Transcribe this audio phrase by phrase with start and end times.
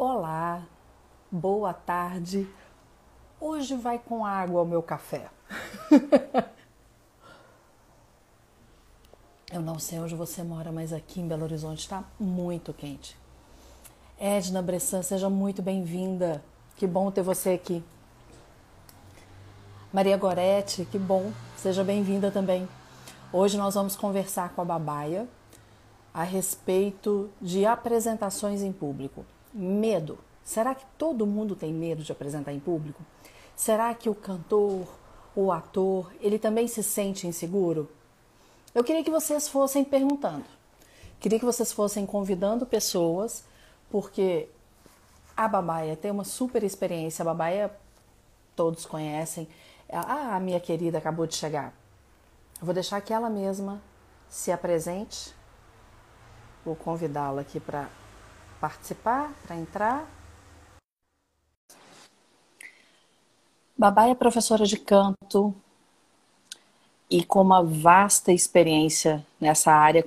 [0.00, 0.62] Olá,
[1.28, 2.48] boa tarde.
[3.40, 5.28] Hoje vai com água o meu café.
[9.52, 13.18] Eu não sei onde você mora, mas aqui em Belo Horizonte está muito quente.
[14.20, 16.44] Edna Bressan, seja muito bem-vinda.
[16.76, 17.82] Que bom ter você aqui.
[19.92, 22.68] Maria Gorete, que bom, seja bem-vinda também.
[23.32, 25.26] Hoje nós vamos conversar com a Babaia
[26.14, 29.26] a respeito de apresentações em público.
[29.52, 30.18] Medo.
[30.44, 33.02] Será que todo mundo tem medo de apresentar em público?
[33.54, 34.86] Será que o cantor,
[35.34, 37.88] o ator, ele também se sente inseguro?
[38.74, 40.44] Eu queria que vocês fossem perguntando.
[41.20, 43.44] Queria que vocês fossem convidando pessoas,
[43.90, 44.48] porque
[45.36, 47.22] a Babaia tem uma super experiência.
[47.22, 47.76] A Babaia
[48.54, 49.48] todos conhecem.
[49.90, 51.74] Ah, a minha querida acabou de chegar.
[52.60, 53.82] Eu vou deixar que ela mesma
[54.28, 55.34] se apresente.
[56.64, 57.88] Vou convidá-la aqui para
[58.60, 60.06] participar, para entrar.
[63.76, 65.54] Babá é professora de canto
[67.10, 70.04] e com uma vasta experiência nessa área,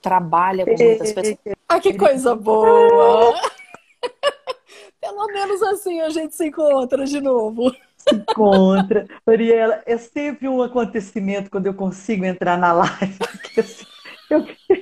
[0.00, 1.38] trabalha com muitas pessoas.
[1.68, 3.34] Ah, que coisa boa!
[5.00, 7.74] Pelo menos assim a gente se encontra de novo.
[7.96, 9.06] Se encontra.
[9.26, 13.18] Mariela, é sempre um acontecimento quando eu consigo entrar na live.
[14.30, 14.77] Eu, eu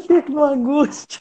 [0.00, 1.20] fico numa angústia.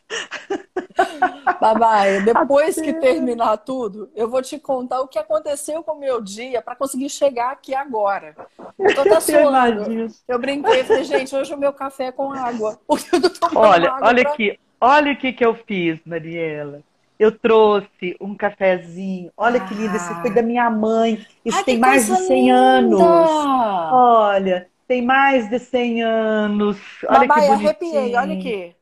[1.59, 2.93] Babai, depois Até...
[2.93, 6.75] que terminar tudo, eu vou te contar o que aconteceu com o meu dia para
[6.75, 8.35] conseguir chegar aqui agora.
[8.77, 10.07] Eu tô até suando.
[10.27, 12.79] Eu brinquei, falei, gente, hoje o meu café é com água.
[12.89, 14.33] Eu olha, água olha pra...
[14.33, 16.81] aqui, olha o que, que eu fiz, Mariela.
[17.19, 19.31] Eu trouxe um cafezinho.
[19.37, 19.67] Olha ah.
[19.67, 21.23] que lindo, esse foi da minha mãe.
[21.45, 22.55] Isso Ai, tem mais de 100 linda.
[22.55, 22.99] anos.
[22.99, 26.77] Olha, tem mais de 100 anos.
[27.07, 27.69] Olha Babai, que bonitinho.
[27.69, 28.75] arrepiei, olha aqui.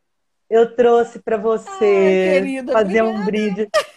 [0.49, 3.19] Eu trouxe para você Ai, querida, fazer obrigada.
[3.21, 3.69] um brinde.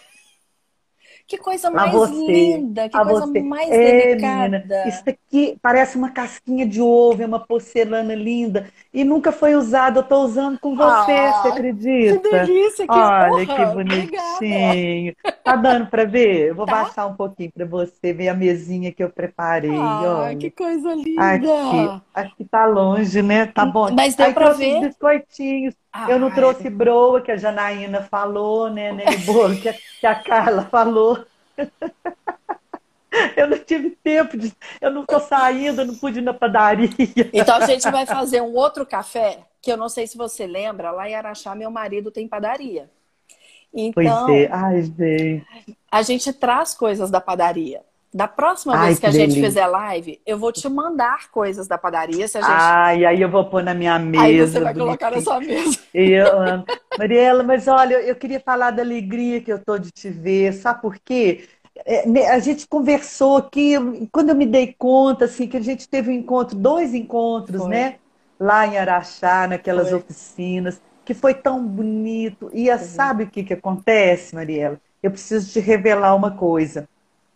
[1.25, 3.41] Que coisa mais você, linda, que coisa você.
[3.41, 4.59] mais é, delicada.
[4.59, 8.67] Menina, isso aqui parece uma casquinha de ovo, é uma porcelana linda.
[8.93, 12.19] E nunca foi usado, eu estou usando com você, ah, você acredita?
[12.19, 13.45] Que delícia, que Olha honra.
[13.45, 15.13] que bonitinho.
[15.13, 15.41] Obrigada.
[15.43, 16.49] Tá dando para ver?
[16.49, 16.83] Eu vou tá?
[16.83, 19.75] baixar um pouquinho para você ver a mesinha que eu preparei.
[19.75, 20.37] Ah, olha.
[20.37, 21.33] que coisa linda.
[21.33, 23.47] Aqui, aqui tá longe, né?
[23.47, 23.91] Tá bom.
[23.91, 24.81] Mas deu para ver.
[24.81, 25.73] biscoitinhos.
[25.95, 28.91] Ah, eu não trouxe broa, que a Janaína falou, né?
[28.91, 31.23] né bolo que, a, que a Carla falou.
[33.37, 34.51] Eu não tive tempo, de,
[34.81, 36.89] eu não estou saindo, não pude ir na padaria.
[37.31, 40.89] Então a gente vai fazer um outro café, que eu não sei se você lembra,
[40.89, 42.89] lá em Araxá, meu marido tem padaria.
[43.71, 45.45] Então, pois é, ai, gente.
[45.91, 47.83] A gente traz coisas da padaria.
[48.13, 51.67] Da próxima Ai, vez que, que a gente fizer live, eu vou te mandar coisas
[51.67, 52.27] da padaria.
[52.27, 52.51] Se a gente...
[52.51, 54.23] Ai, aí eu vou pôr na minha mesa.
[54.23, 55.79] Aí você vai colocar na sua mesa.
[55.91, 56.65] Eu amo.
[56.97, 60.53] Mariela, mas olha, eu queria falar da alegria que eu tô de te ver.
[60.53, 61.45] Sabe por quê?
[61.85, 63.73] É, a gente conversou aqui,
[64.11, 67.69] quando eu me dei conta, assim, que a gente teve um encontro, dois encontros, foi.
[67.71, 67.95] né?
[68.39, 69.97] Lá em Araxá, naquelas foi.
[69.97, 72.51] oficinas, que foi tão bonito.
[72.53, 74.79] E a, sabe o que, que acontece, Mariela?
[75.01, 76.87] Eu preciso te revelar uma coisa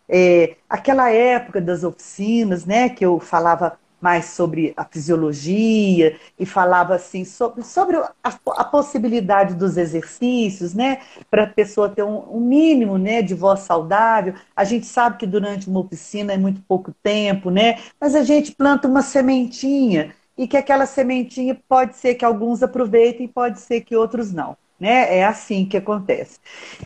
[0.08, 6.94] é, aquela época das oficinas, né, que eu falava mais sobre a fisiologia e falava
[6.94, 12.40] assim sobre, sobre a, a possibilidade dos exercícios, né, para a pessoa ter um, um,
[12.40, 14.34] mínimo, né, de voz saudável.
[14.54, 18.52] A gente sabe que durante uma oficina é muito pouco tempo, né, mas a gente
[18.52, 23.96] planta uma sementinha e que aquela sementinha pode ser que alguns aproveitem, pode ser que
[23.96, 25.18] outros não né?
[25.18, 26.38] É assim que acontece.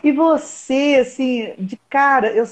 [0.03, 2.45] E você, assim, de cara, eu,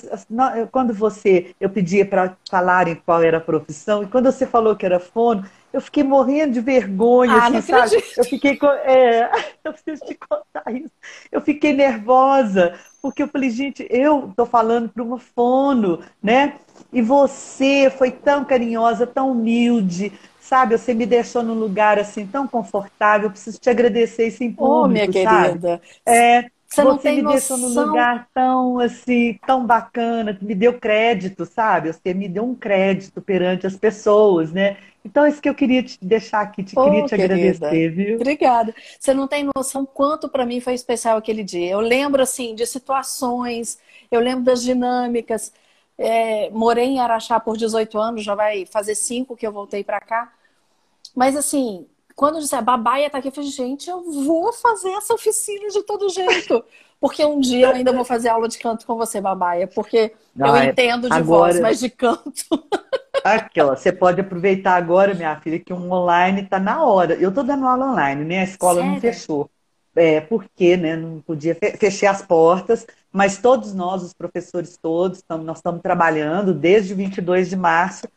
[0.71, 4.85] quando você, eu pedia para falarem qual era a profissão, e quando você falou que
[4.85, 5.43] era fono,
[5.73, 7.95] eu fiquei morrendo de vergonha, ah, assim, sabe?
[7.95, 8.17] Acredito.
[8.17, 9.31] Eu fiquei, é,
[9.63, 10.91] eu preciso te contar isso.
[11.31, 16.57] Eu fiquei nervosa, porque eu falei, gente, eu tô falando para uma fono, né?
[16.91, 20.77] E você foi tão carinhosa, tão humilde, sabe?
[20.77, 23.27] Você me deixou num lugar assim tão confortável.
[23.27, 25.81] Eu preciso te agradecer isso em público, oh, minha querida.
[26.05, 27.57] É, você, tem me noção.
[27.57, 31.93] deixou num lugar tão assim, tão bacana, me deu crédito, sabe?
[31.93, 34.77] Você me deu um crédito perante as pessoas, né?
[35.03, 37.33] Então, é isso que eu queria te deixar aqui, te oh, queria te querida.
[37.33, 38.15] agradecer, viu?
[38.15, 38.73] Obrigada.
[38.99, 41.71] Você não tem noção quanto para mim foi especial aquele dia.
[41.71, 43.79] Eu lembro, assim, de situações,
[44.11, 45.51] eu lembro das dinâmicas.
[46.03, 49.99] É, morei em Araxá por 18 anos, já vai fazer cinco que eu voltei para
[49.99, 50.33] cá.
[51.15, 55.13] Mas assim, quando disse, a babaia tá aqui, eu falei, gente, eu vou fazer essa
[55.13, 56.63] oficina de todo jeito.
[56.99, 60.55] Porque um dia eu ainda vou fazer aula de canto com você, babaia, porque eu
[60.55, 61.23] é entendo de agora...
[61.23, 62.45] voz, mas de canto.
[63.23, 67.13] Aqui, ó, você pode aproveitar agora, minha filha, que um online tá na hora.
[67.15, 68.41] Eu tô dando aula online, né?
[68.41, 68.91] A escola Sério?
[68.91, 69.49] não fechou.
[69.95, 75.57] é, porque né, não podia fechar as portas, mas todos nós, os professores todos, nós
[75.57, 78.07] estamos trabalhando desde o 22 de março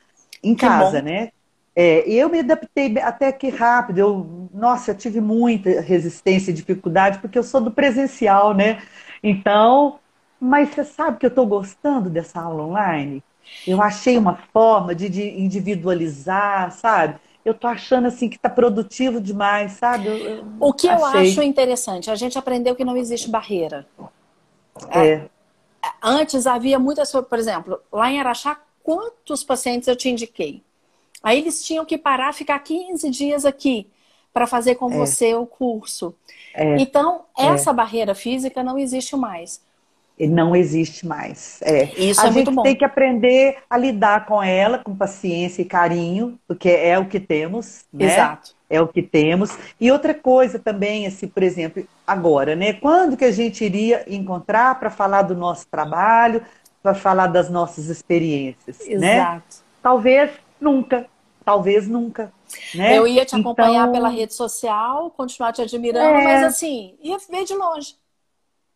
[0.43, 1.31] em casa, né?
[1.77, 3.99] É, eu me adaptei até que rápido.
[3.99, 8.81] Eu, nossa, eu tive muita resistência e dificuldade, porque eu sou do presencial, né?
[9.23, 9.99] Então,
[10.39, 13.25] mas você sabe que eu estou gostando dessa aula online?
[13.67, 17.17] Eu achei uma forma de, de individualizar, sabe?
[17.45, 20.09] Eu estou achando assim que está produtivo demais, sabe?
[20.09, 21.21] Eu, eu o que achei.
[21.21, 23.87] eu acho interessante, a gente aprendeu que não existe barreira.
[24.91, 25.09] É.
[25.09, 25.29] é.
[26.03, 30.63] Antes havia muitas, por exemplo, lá em Araxá, quantos pacientes eu te indiquei?
[31.23, 33.89] Aí eles tinham que parar, ficar 15 dias aqui
[34.33, 34.97] para fazer com é.
[34.97, 36.15] você o curso.
[36.55, 36.77] É.
[36.77, 37.47] Então, é.
[37.47, 39.63] essa barreira física não existe mais.
[40.19, 41.61] Não existe mais.
[41.63, 41.85] É.
[41.97, 46.39] Isso a é gente tem que aprender a lidar com ela com paciência e carinho,
[46.47, 48.07] porque é o que temos, né?
[48.07, 48.54] Exato.
[48.69, 49.57] É o que temos.
[49.81, 52.73] E outra coisa também, assim, por exemplo, agora, né?
[52.73, 56.43] Quando que a gente iria encontrar para falar do nosso trabalho,
[56.83, 59.01] para falar das nossas experiências, Exato.
[59.01, 59.43] né?
[59.83, 60.31] Talvez
[60.61, 61.07] nunca,
[61.45, 62.33] talvez nunca.
[62.75, 62.97] Né?
[62.97, 63.93] Eu ia te acompanhar então...
[63.93, 66.25] pela rede social, continuar te admirando, é...
[66.25, 67.97] mas assim, ia ver de longe.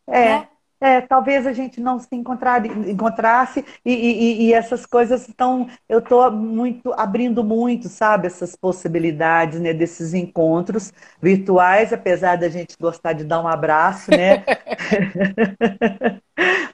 [0.06, 0.24] É.
[0.24, 0.48] Né?
[0.80, 5.68] É, talvez a gente não se encontrar, encontrasse e, e, e essas coisas estão.
[5.88, 12.76] Eu estou muito abrindo muito, sabe, essas possibilidades né, desses encontros virtuais, apesar da gente
[12.80, 14.44] gostar de dar um abraço, né?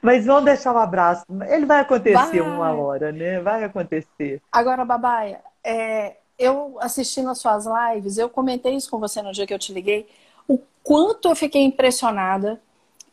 [0.01, 1.25] Mas vamos deixar o um abraço.
[1.47, 2.41] Ele vai acontecer vai.
[2.41, 3.39] uma hora, né?
[3.39, 4.39] Vai acontecer.
[4.51, 9.47] Agora, Babaia, é, eu assistindo as suas lives, eu comentei isso com você no dia
[9.47, 10.07] que eu te liguei,
[10.47, 12.61] o quanto eu fiquei impressionada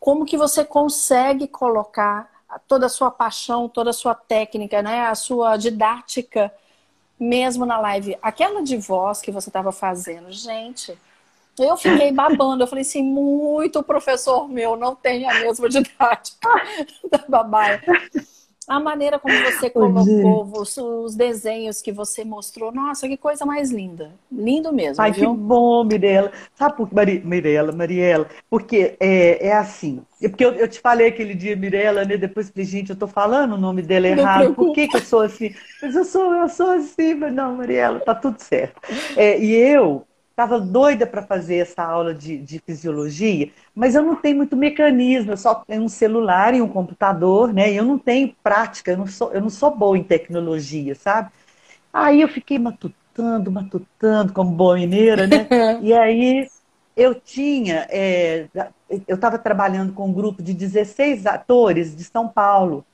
[0.02, 2.28] como que você consegue colocar
[2.66, 6.52] toda a sua paixão, toda a sua técnica, né, a sua didática
[7.20, 8.18] mesmo na live.
[8.20, 10.98] Aquela de voz que você estava fazendo, gente,
[11.56, 12.64] eu fiquei babando.
[12.64, 16.48] Eu falei assim, muito professor meu não tem a mesma didática
[17.08, 17.80] da babaia
[18.68, 23.70] a maneira como você colocou os, os, desenhos que você mostrou, nossa, que coisa mais
[23.70, 24.12] linda.
[24.30, 25.02] Lindo mesmo.
[25.02, 25.32] Ai, viu?
[25.32, 26.32] que bom, Mirella.
[26.54, 28.26] Sabe por que, Mari, Mirella, Mariela?
[28.48, 30.02] Porque é, é assim.
[30.20, 32.16] É porque eu, eu, te falei aquele dia, Mirella, né?
[32.16, 34.54] Depois falei, gente, eu tô falando o nome dela errado.
[34.54, 35.54] Por que, que eu sou assim?
[35.82, 38.80] Mas eu sou, eu sou assim, mas não, Mariela, tá tudo certo.
[39.16, 40.06] É, e eu
[40.42, 45.32] estava doida para fazer essa aula de, de, fisiologia, mas eu não tenho muito mecanismo,
[45.32, 47.72] eu só tenho um celular e um computador, né?
[47.72, 51.30] E eu não tenho prática, eu não sou, eu não sou boa em tecnologia, sabe?
[51.92, 55.46] Aí eu fiquei matutando, matutando, como boa mineira, né?
[55.80, 56.48] e aí
[56.96, 58.46] eu tinha, é,
[59.06, 62.84] eu estava trabalhando com um grupo de 16 atores de São Paulo,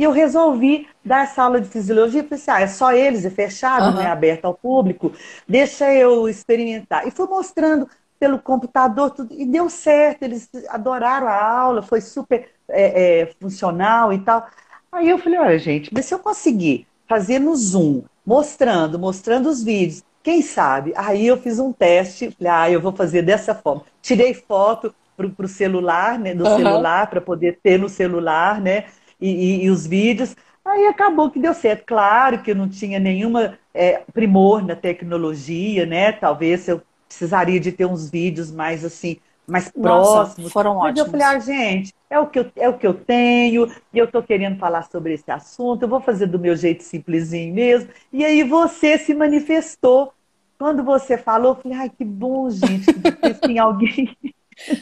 [0.00, 2.24] e eu resolvi dar essa aula de fisiologia.
[2.24, 3.94] Falei assim, ah, é só eles, é fechado, uhum.
[3.96, 5.12] não é aberto ao público.
[5.46, 7.06] Deixa eu experimentar.
[7.06, 7.86] E fui mostrando
[8.18, 10.22] pelo computador tudo, e deu certo.
[10.22, 14.48] Eles adoraram a aula, foi super é, é, funcional e tal.
[14.90, 19.62] Aí eu falei, olha, gente, mas se eu conseguir fazer no Zoom, mostrando, mostrando os
[19.62, 20.94] vídeos, quem sabe?
[20.96, 23.84] Aí eu fiz um teste, falei, ah, eu vou fazer dessa forma.
[24.00, 26.56] Tirei foto para o celular, né, do uhum.
[26.56, 28.86] celular, para poder ter no celular, né?
[29.20, 30.34] E, e, e os vídeos.
[30.64, 31.84] Aí acabou que deu certo.
[31.86, 36.12] Claro que eu não tinha nenhuma é, primor na tecnologia, né?
[36.12, 40.52] Talvez eu precisaria de ter uns vídeos mais assim, mais Nossa, próximos.
[40.52, 41.00] Foram Mas ótimos.
[41.00, 44.04] eu falei, ah, gente, é o, que eu, é o que eu tenho, e eu
[44.04, 47.90] estou querendo falar sobre esse assunto, eu vou fazer do meu jeito simplesinho mesmo.
[48.12, 50.12] E aí você se manifestou.
[50.58, 54.14] Quando você falou, eu falei, ai, que bom, gente, que tem alguém.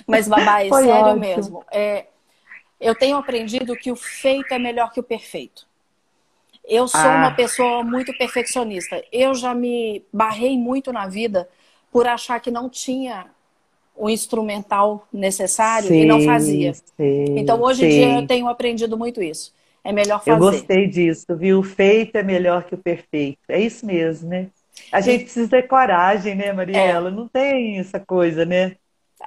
[0.07, 1.21] Mas, Babá, é sério ótimo.
[1.21, 1.65] mesmo.
[1.71, 2.07] É,
[2.81, 5.67] eu tenho aprendido que o feito é melhor que o perfeito.
[6.65, 7.17] Eu sou ah.
[7.17, 9.03] uma pessoa muito perfeccionista.
[9.11, 11.49] Eu já me barrei muito na vida
[11.91, 13.27] por achar que não tinha
[13.97, 16.73] o instrumental necessário sim, e não fazia.
[16.75, 19.53] Sim, então, hoje em dia, eu tenho aprendido muito isso.
[19.83, 20.33] É melhor fazer.
[20.33, 21.61] Eu gostei disso, viu?
[21.61, 23.39] O feito é melhor que o perfeito.
[23.49, 24.49] É isso mesmo, né?
[24.93, 27.09] A gente precisa ter coragem, né, Mariela?
[27.09, 27.13] É.
[27.13, 28.77] Não tem essa coisa, né?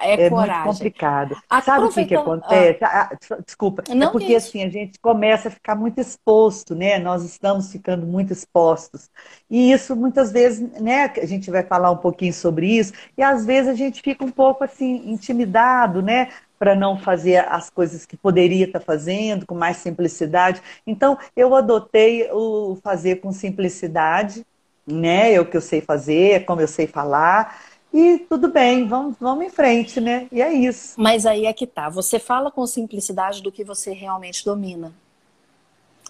[0.00, 1.36] É, é muito complicado.
[1.64, 2.78] Sabe o que, que acontece?
[2.82, 6.98] Ah, ah desculpa, é porque assim, a gente começa a ficar muito exposto, né?
[6.98, 9.10] Nós estamos ficando muito expostos.
[9.50, 11.12] E isso muitas vezes, né?
[11.20, 14.30] A gente vai falar um pouquinho sobre isso, e às vezes a gente fica um
[14.30, 16.30] pouco assim, intimidado, né?
[16.58, 20.62] Para não fazer as coisas que poderia estar fazendo com mais simplicidade.
[20.86, 24.46] Então, eu adotei o fazer com simplicidade,
[24.86, 25.34] né?
[25.34, 27.58] É o que eu sei fazer, é como eu sei falar.
[27.92, 30.26] E tudo bem, vamos, vamos em frente, né?
[30.32, 30.94] E é isso.
[30.98, 31.90] Mas aí é que tá.
[31.90, 34.92] Você fala com simplicidade do que você realmente domina.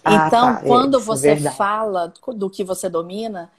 [0.03, 0.61] Ah, então, tá.
[0.61, 3.51] Quando é, você é fala do que você domina,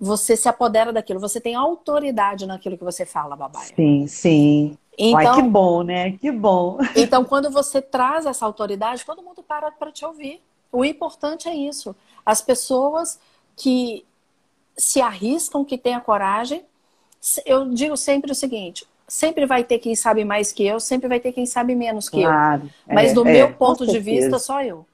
[0.00, 3.66] você se apodera daquilo, você tem autoridade naquilo que você fala, babaia.
[3.74, 4.78] Sim, sim.
[4.96, 6.12] Então, Ai, que bom, né?
[6.12, 6.78] Que bom.
[6.96, 10.40] Então, quando você traz essa autoridade, todo mundo para para te ouvir.
[10.72, 11.94] O importante é isso.
[12.24, 13.18] As pessoas
[13.56, 14.04] que
[14.76, 16.64] se arriscam, que têm a coragem.
[17.44, 21.18] Eu digo sempre o seguinte: sempre vai ter quem sabe mais que eu, sempre vai
[21.18, 22.94] ter quem sabe menos que claro, eu.
[22.94, 24.86] Mas é, do é, meu ponto de vista, só eu.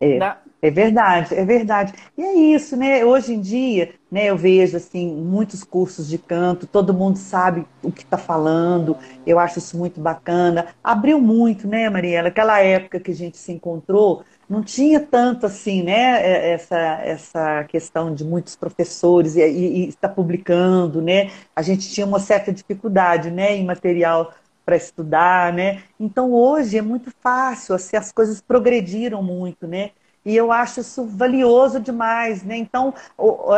[0.00, 0.18] É.
[0.18, 0.38] Da...
[0.62, 1.94] É verdade, é verdade.
[2.18, 3.02] E é isso, né?
[3.02, 7.90] Hoje em dia, né, eu vejo assim muitos cursos de canto, todo mundo sabe o
[7.90, 8.94] que está falando.
[9.26, 10.66] Eu acho isso muito bacana.
[10.84, 12.28] Abriu muito, né, Mariela?
[12.28, 16.20] Aquela época que a gente se encontrou, não tinha tanto assim, né?
[16.20, 21.30] É, essa, essa questão de muitos professores e, e, e está publicando, né?
[21.54, 24.34] A gente tinha uma certa dificuldade, né, em material
[24.66, 25.84] para estudar, né?
[26.00, 29.92] Então hoje é muito fácil, assim, as coisas progrediram muito, né?
[30.24, 32.56] E eu acho isso valioso demais, né?
[32.56, 32.92] Então,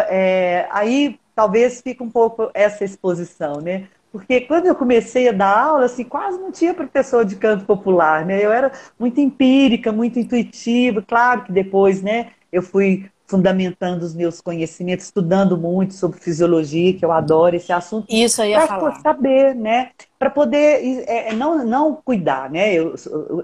[0.08, 3.88] é, aí talvez fique um pouco essa exposição, né?
[4.12, 8.26] Porque quando eu comecei a dar aula, assim, quase não tinha professor de canto popular,
[8.26, 8.44] né?
[8.44, 11.02] Eu era muito empírica, muito intuitiva.
[11.02, 17.02] Claro que depois, né, eu fui fundamentando os meus conhecimentos, estudando muito sobre fisiologia, que
[17.02, 18.06] eu adoro esse assunto.
[18.10, 19.92] Isso aí Para saber, né?
[20.18, 22.74] Para poder é, é, não, não cuidar, né?
[22.74, 22.94] Eu,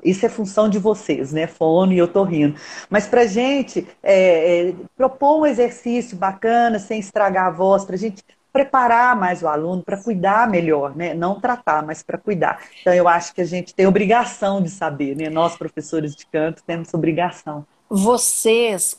[0.04, 1.46] isso é função de vocês, né?
[1.46, 2.54] Fono e eu tô rindo.
[2.90, 7.98] Mas para gente é, é, propor um exercício bacana, sem estragar a voz, para a
[7.98, 11.14] gente preparar mais o aluno para cuidar melhor, né?
[11.14, 12.62] Não tratar, mas para cuidar.
[12.80, 15.28] Então eu acho que a gente tem obrigação de saber, né?
[15.28, 17.66] Nós professores de canto temos obrigação.
[17.88, 18.96] Vocês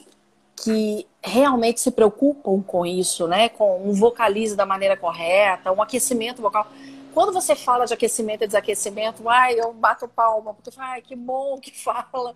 [0.56, 3.50] que realmente se preocupam com isso, né?
[3.50, 6.68] Com um vocalize da maneira correta, um aquecimento vocal.
[7.14, 11.60] Quando você fala de aquecimento e desaquecimento, ai, eu bato palma, porque ai, que bom
[11.60, 12.36] que fala,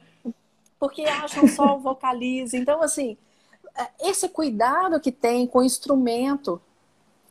[0.79, 2.57] porque acham só o vocalize.
[2.57, 3.17] Então, assim,
[3.75, 6.61] é, esse cuidado que tem com o instrumento,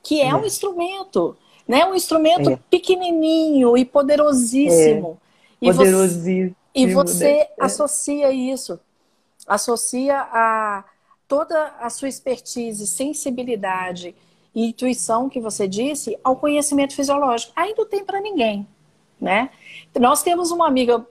[0.02, 0.34] que é, é.
[0.34, 1.84] um instrumento, né?
[1.86, 2.58] Um instrumento é.
[2.70, 5.18] pequenininho e poderosíssimo.
[5.60, 5.66] É.
[5.66, 6.48] E poderosíssimo.
[6.48, 7.46] Você, e você né?
[7.60, 8.78] associa isso
[9.46, 10.84] associa a
[11.26, 14.14] toda a sua expertise, sensibilidade
[14.54, 17.52] e intuição que você disse ao conhecimento fisiológico.
[17.56, 18.66] Aí não tem para ninguém,
[19.20, 19.50] né?
[19.98, 21.06] Nós temos uma amiga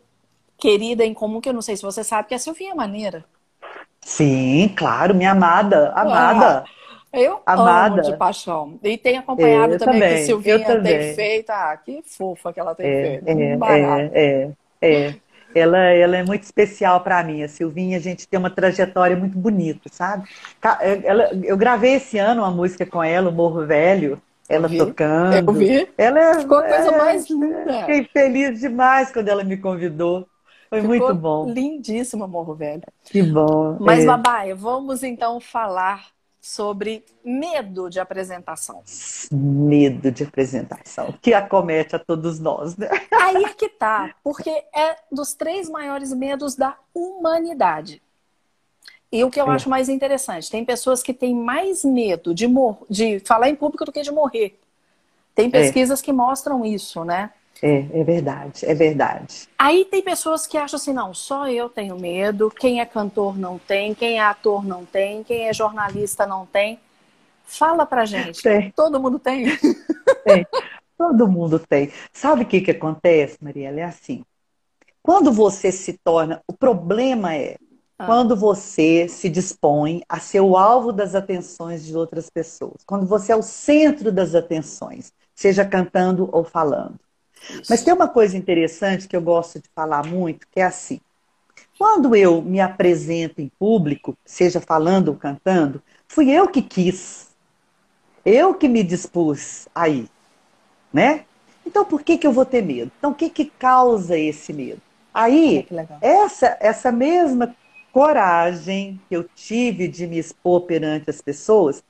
[0.57, 3.25] querida em comum que eu não sei se você sabe, que é a Silvinha Maneira.
[4.01, 6.60] Sim, claro, minha amada, amada.
[6.60, 6.80] Ah,
[7.13, 7.96] eu amada.
[7.96, 8.80] amo de paixão.
[8.84, 11.50] E tem acompanhado também, também, que a Silvinha tem feito.
[11.50, 13.27] Ah, que fofa que ela tem é, feito.
[13.27, 14.51] É, é,
[14.82, 15.15] é, é.
[15.53, 17.44] Ela, ela é muito especial para mim.
[17.44, 20.30] A Silvinha, a gente tem uma trajetória muito bonita, sabe?
[21.03, 25.50] Ela, eu gravei esse ano uma música com ela, o Morro Velho, ela eu tocando.
[25.50, 25.89] Eu vi.
[25.98, 27.80] Ela é, Ficou a coisa é, mais linda.
[27.80, 30.27] Fiquei feliz demais quando ela me convidou.
[30.70, 31.50] Foi Ficou muito bom.
[31.50, 32.84] Lindíssimo, Morro Velho.
[33.03, 33.77] Que bom.
[33.80, 34.06] Mas, é.
[34.06, 36.06] Babaia, vamos então falar
[36.41, 38.81] sobre medo de apresentação.
[39.31, 42.89] Medo de apresentação, que acomete a todos nós, né?
[43.12, 48.01] Aí é que tá, porque é dos três maiores medos da humanidade.
[49.12, 49.55] E o que eu é.
[49.55, 52.48] acho mais interessante, tem pessoas que têm mais medo de,
[52.89, 54.60] de falar em público do que de morrer.
[55.36, 55.50] Tem é.
[55.51, 56.03] pesquisas é.
[56.03, 57.31] que mostram isso, né?
[57.62, 59.48] É, é verdade, é verdade.
[59.58, 63.60] Aí tem pessoas que acham assim, não, só eu tenho medo, quem é cantor não
[63.60, 66.79] tem, quem é ator não tem, quem é jornalista não tem.
[67.43, 68.41] Fala pra gente.
[68.41, 68.72] Tem.
[68.72, 69.46] Todo mundo tem?
[70.24, 70.46] Tem.
[70.98, 71.91] Todo mundo tem.
[72.13, 73.79] Sabe o que, que acontece, Mariela?
[73.79, 74.24] É assim.
[75.01, 76.41] Quando você se torna.
[76.48, 77.58] O problema é
[77.98, 78.05] ah.
[78.05, 82.84] quando você se dispõe a ser o alvo das atenções de outras pessoas.
[82.86, 87.00] Quando você é o centro das atenções, seja cantando ou falando.
[87.69, 91.00] Mas tem uma coisa interessante que eu gosto de falar muito, que é assim.
[91.77, 97.29] Quando eu me apresento em público, seja falando ou cantando, fui eu que quis.
[98.24, 100.07] Eu que me dispus aí,
[100.93, 101.25] né?
[101.65, 102.91] Então por que, que eu vou ter medo?
[102.98, 104.81] Então o que, que causa esse medo?
[105.13, 105.67] Aí,
[106.00, 107.55] essa, essa mesma
[107.91, 111.83] coragem que eu tive de me expor perante as pessoas,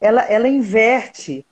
[0.00, 1.44] ela, ela inverte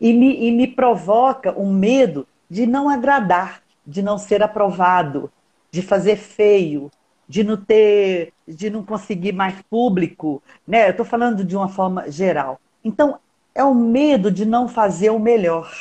[0.00, 5.32] e me, e me provoca um medo de não agradar, de não ser aprovado,
[5.70, 6.90] de fazer feio,
[7.26, 10.88] de não ter, de não conseguir mais público, né?
[10.88, 12.60] Eu estou falando de uma forma geral.
[12.84, 13.18] Então,
[13.54, 15.72] é o medo de não fazer o melhor,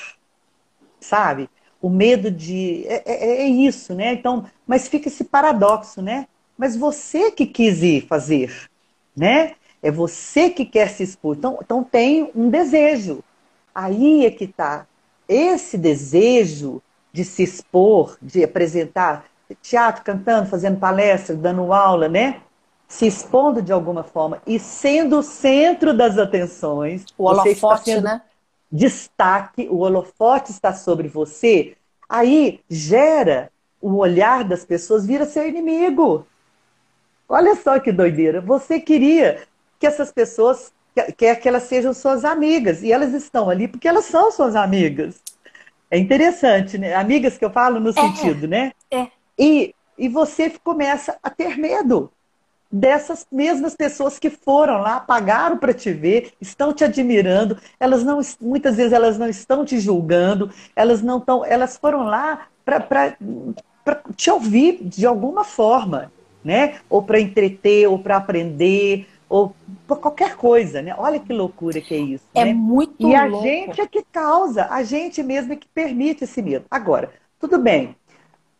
[1.02, 1.50] sabe?
[1.82, 2.86] O medo de.
[2.88, 4.14] É, é, é isso, né?
[4.14, 6.26] Então, mas fica esse paradoxo, né?
[6.58, 8.70] Mas você que quis ir fazer,
[9.14, 9.56] né?
[9.84, 11.36] É você que quer se expor.
[11.36, 13.22] Então, então tem um desejo.
[13.76, 14.88] Aí é que está
[15.32, 16.82] esse desejo
[17.14, 19.26] de se expor, de apresentar
[19.62, 22.42] teatro, cantando, fazendo palestra, dando aula, né?
[22.88, 27.06] Se expondo de alguma forma e sendo o centro das atenções.
[27.18, 28.22] O holofote, né?
[28.72, 31.76] Destaque, o holofote está sobre você.
[32.08, 33.50] Aí gera
[33.82, 36.26] o olhar das pessoas, vira seu inimigo.
[37.28, 38.42] Olha só que doideira.
[38.42, 39.42] Você queria
[39.80, 40.74] que essas pessoas,
[41.18, 45.22] quer que elas sejam suas amigas, e elas estão ali porque elas são suas amigas.
[45.90, 46.96] É interessante, né?
[46.96, 48.72] Amigas que eu falo no é, sentido, né?
[48.90, 49.08] É.
[49.38, 52.12] E, e você começa a ter medo
[52.72, 58.22] dessas mesmas pessoas que foram lá, pagaram para te ver, estão te admirando, elas não,
[58.40, 63.18] muitas vezes elas não estão te julgando, elas não estão, elas foram lá para
[64.16, 66.12] te ouvir de alguma forma,
[66.44, 66.80] né?
[66.90, 69.56] Ou para entreter, ou para aprender, ou
[69.88, 70.94] por qualquer coisa, né?
[70.98, 72.26] Olha que loucura que é isso.
[72.36, 72.54] É né?
[72.54, 73.48] muito E a louco.
[73.48, 76.66] gente é que causa, a gente mesmo é que permite esse medo.
[76.70, 77.10] Agora,
[77.40, 77.96] tudo bem.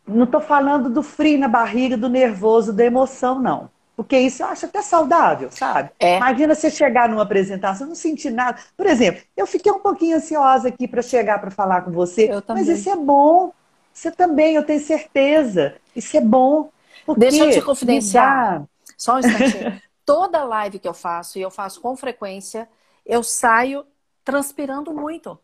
[0.08, 3.70] Não estou falando do frio na barriga, do nervoso, da emoção, não.
[3.94, 5.90] Porque isso eu acho até saudável, sabe?
[6.00, 6.16] É.
[6.16, 8.58] Imagina você chegar numa apresentação, não sentir nada.
[8.74, 12.32] Por exemplo, eu fiquei um pouquinho ansiosa aqui para chegar para falar com você.
[12.32, 12.64] Eu também.
[12.64, 13.52] Mas isso é bom.
[13.92, 15.74] Você também, eu tenho certeza.
[15.94, 16.70] Isso é bom.
[17.14, 18.64] Deixa eu te confidenciar.
[18.96, 19.82] Só um instantinho.
[20.14, 22.68] Toda live que eu faço, e eu faço com frequência,
[23.04, 23.84] eu saio
[24.24, 25.38] transpirando muito.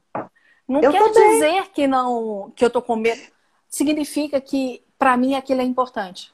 [0.67, 1.31] Não eu quer também.
[1.33, 3.21] dizer que não que eu tô com medo.
[3.69, 6.33] Significa que para mim aquilo é importante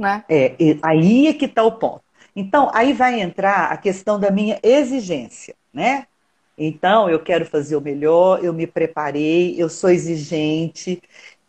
[0.00, 0.24] né?
[0.28, 2.02] É, aí é que está o ponto.
[2.34, 6.06] Então, aí vai entrar a questão da minha exigência, né?
[6.56, 11.02] Então, eu quero fazer o melhor, eu me preparei, eu sou exigente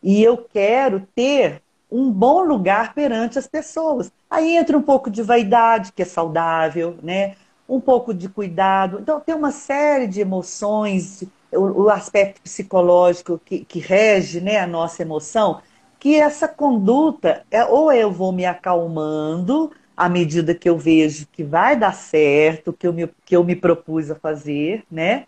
[0.04, 4.12] e eu quero ter um bom lugar perante as pessoas.
[4.32, 7.36] Aí entra um pouco de vaidade, que é saudável, né?
[7.68, 9.00] Um pouco de cuidado.
[9.02, 14.68] Então, tem uma série de emoções, o, o aspecto psicológico que, que rege né, a
[14.68, 15.62] nossa emoção,
[16.00, 21.44] que essa conduta, é, ou eu vou me acalmando à medida que eu vejo que
[21.44, 25.26] vai dar certo, que eu me, que eu me propus a fazer, né?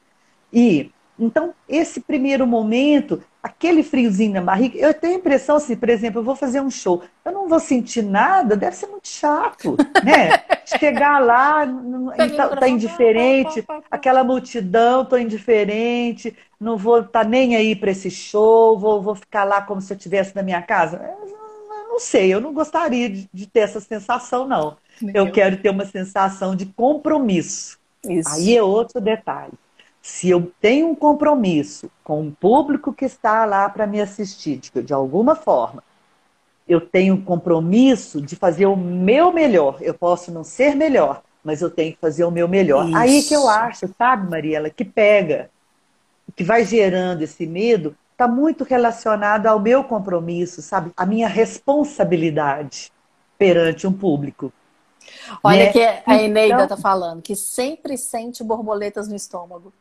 [0.51, 5.89] E então, esse primeiro momento, aquele friozinho na barriga, eu tenho a impressão assim, por
[5.89, 9.77] exemplo, eu vou fazer um show, eu não vou sentir nada, deve ser muito chato,
[10.03, 10.43] né?
[10.65, 11.67] Chegar lá,
[12.35, 18.09] tá, tá indiferente, aquela multidão, tô indiferente, não vou estar tá nem aí para esse
[18.09, 20.97] show, vou, vou ficar lá como se eu estivesse na minha casa.
[20.97, 24.77] Eu não sei, eu não gostaria de, de ter essa sensação, não.
[24.99, 25.13] Meu.
[25.13, 27.77] Eu quero ter uma sensação de compromisso.
[28.07, 28.29] Isso.
[28.29, 29.53] Aí é outro detalhe
[30.03, 34.93] se eu tenho um compromisso com o público que está lá para me assistir, de,
[34.93, 35.81] alguma forma,
[36.67, 39.77] eu tenho um compromisso de fazer o meu melhor.
[39.79, 42.85] Eu posso não ser melhor, mas eu tenho que fazer o meu melhor.
[42.85, 42.97] Isso.
[42.97, 45.49] Aí que eu acho, sabe, Mariela, que pega,
[46.35, 50.91] que vai gerando esse medo, está muito relacionado ao meu compromisso, sabe?
[50.97, 52.91] A minha responsabilidade
[53.37, 54.51] perante um público.
[55.41, 55.71] Olha né?
[55.71, 59.71] que a Eneida está então, falando, que sempre sente borboletas no estômago.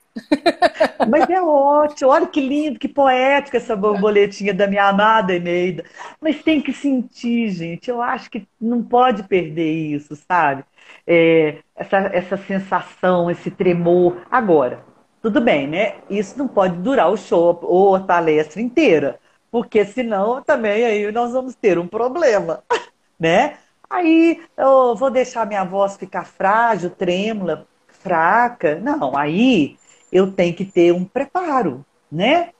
[1.09, 5.85] Mas é ótimo, olha que lindo, que poética essa borboletinha da minha amada Eneida.
[6.21, 7.91] Mas tem que sentir, gente.
[7.91, 10.65] Eu acho que não pode perder isso, sabe?
[11.07, 14.23] É, essa, essa sensação, esse tremor.
[14.31, 14.85] Agora,
[15.21, 15.97] tudo bem, né?
[16.11, 19.19] Isso não pode durar o show ou a palestra inteira,
[19.51, 22.63] porque senão também aí nós vamos ter um problema,
[23.19, 23.57] né?
[23.89, 28.77] Aí eu vou deixar minha voz ficar frágil, trêmula, fraca.
[28.77, 29.77] Não, aí
[30.13, 32.51] eu tenho que ter um preparo, né?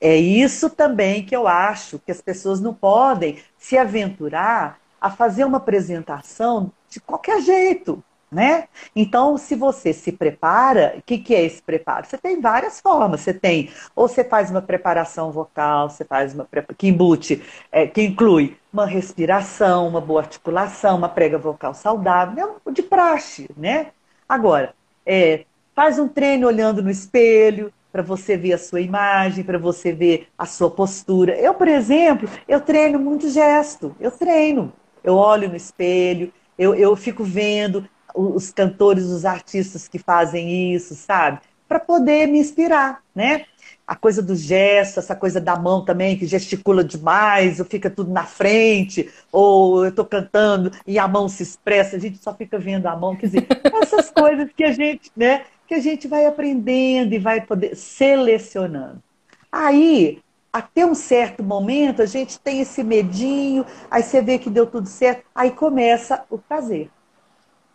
[0.00, 5.44] É isso também que eu acho que as pessoas não podem se aventurar a fazer
[5.44, 8.02] uma apresentação de qualquer jeito,
[8.34, 8.68] né?
[8.96, 12.06] Então, se você se prepara, o que, que é esse preparo?
[12.06, 13.20] Você tem várias formas.
[13.20, 18.02] Você tem, ou você faz uma preparação vocal, você faz uma que embute, é, que
[18.02, 23.92] inclui uma respiração, uma boa articulação, uma prega vocal saudável, de praxe, né?
[24.28, 24.74] Agora,
[25.06, 29.92] é, Faz um treino olhando no espelho, para você ver a sua imagem, para você
[29.92, 31.36] ver a sua postura.
[31.36, 33.94] Eu, por exemplo, eu treino muito gesto.
[34.00, 34.72] Eu treino.
[35.04, 40.94] Eu olho no espelho, eu, eu fico vendo os cantores, os artistas que fazem isso,
[40.94, 41.40] sabe?
[41.68, 43.44] Para poder me inspirar, né?
[43.86, 48.10] A coisa do gesto, essa coisa da mão também, que gesticula demais, ou fica tudo
[48.10, 52.58] na frente, ou eu estou cantando e a mão se expressa, a gente só fica
[52.58, 53.14] vendo a mão.
[53.14, 53.46] Quer dizer,
[53.82, 55.44] essas coisas que a gente, né?
[55.74, 59.02] Que a gente vai aprendendo e vai poder selecionando.
[59.50, 60.20] Aí,
[60.52, 64.88] até um certo momento, a gente tem esse medinho, aí você vê que deu tudo
[64.88, 66.90] certo, aí começa o prazer.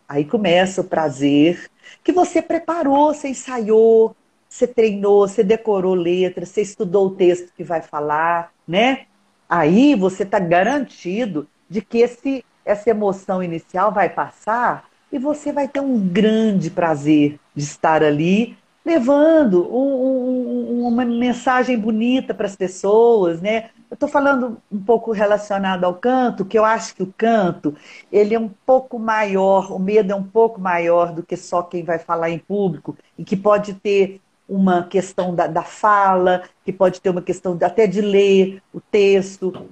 [0.08, 1.70] Aí começa o prazer
[2.02, 4.16] que você preparou, você ensaiou,
[4.48, 9.06] você treinou, você decorou letras, você estudou o texto que vai falar, né?
[9.48, 15.68] Aí você está garantido de que esse, essa emoção inicial vai passar e você vai
[15.68, 22.56] ter um grande prazer de estar ali levando um, um, uma mensagem bonita para as
[22.56, 23.70] pessoas, né?
[23.90, 27.74] Eu estou falando um pouco relacionado ao canto, que eu acho que o canto
[28.10, 31.84] ele é um pouco maior, o medo é um pouco maior do que só quem
[31.84, 37.00] vai falar em público e que pode ter uma questão da, da fala, que pode
[37.00, 39.68] ter uma questão até de ler o texto,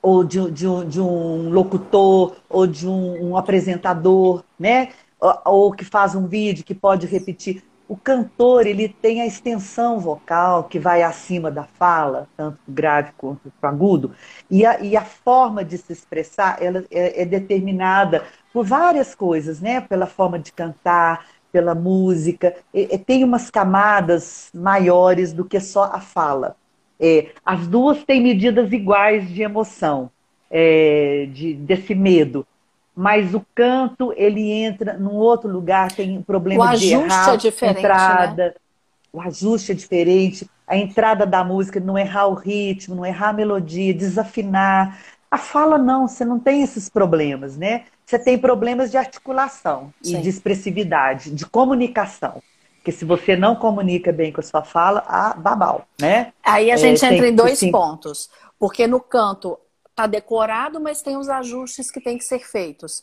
[0.00, 4.90] ou de, de, um, de um locutor, ou de um, um apresentador, né?
[5.44, 10.64] Ou, que faz um vídeo que pode repetir o cantor ele tem a extensão vocal
[10.64, 14.12] que vai acima da fala, tanto grave quanto agudo,
[14.50, 19.60] e a, e a forma de se expressar ela é, é, determinada por várias coisas,
[19.60, 19.80] né?
[19.80, 22.54] Pela forma de cantar, pela música,
[23.06, 26.56] tem umas camadas maiores do que só a fala.
[26.98, 30.10] É, as duas têm medidas iguais de emoção,
[30.50, 32.46] é, de, desse medo,
[32.96, 37.78] mas o canto ele entra num outro lugar, tem problema o de errar, é diferente,
[37.78, 38.54] entrada, né?
[39.12, 43.32] o ajuste é diferente, a entrada da música, não errar o ritmo, não errar a
[43.34, 44.98] melodia, desafinar.
[45.30, 47.84] A fala não, você não tem esses problemas, né?
[48.06, 50.18] Você tem problemas de articulação Sim.
[50.18, 52.42] e de expressividade, de comunicação.
[52.76, 56.32] Porque se você não comunica bem com a sua fala, ah, babau, né?
[56.42, 58.30] Aí a gente é, entra em dois pontos.
[58.58, 59.58] Porque no canto
[59.96, 63.02] está decorado, mas tem os ajustes que têm que ser feitos.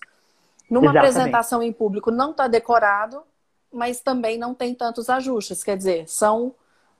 [0.70, 0.98] Numa Exatamente.
[0.98, 3.24] apresentação em público não está decorado,
[3.72, 6.54] mas também não tem tantos ajustes, quer dizer, são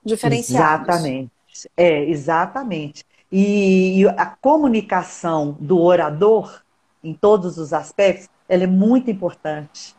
[0.04, 0.88] diferenciados.
[0.88, 1.30] Exatamente.
[1.76, 3.04] É, exatamente.
[3.30, 6.62] E, a comunicação do orador,
[7.02, 9.94] em todos os aspectos, ela é muito importante.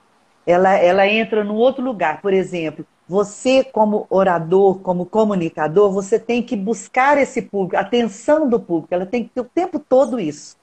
[0.45, 2.21] Ela, ela entra num outro lugar.
[2.21, 8.49] Por exemplo, você, como orador, como comunicador, você tem que buscar esse público, a atenção
[8.49, 10.57] do público, ela tem que ter o tempo todo isso,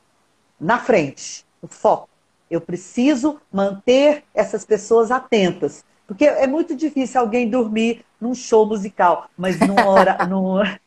[0.61, 2.09] na frente, o foco.
[2.51, 5.85] Eu preciso manter essas pessoas atentas.
[6.07, 10.79] Porque é muito difícil alguém dormir num show musical, mas numa, hora, numa,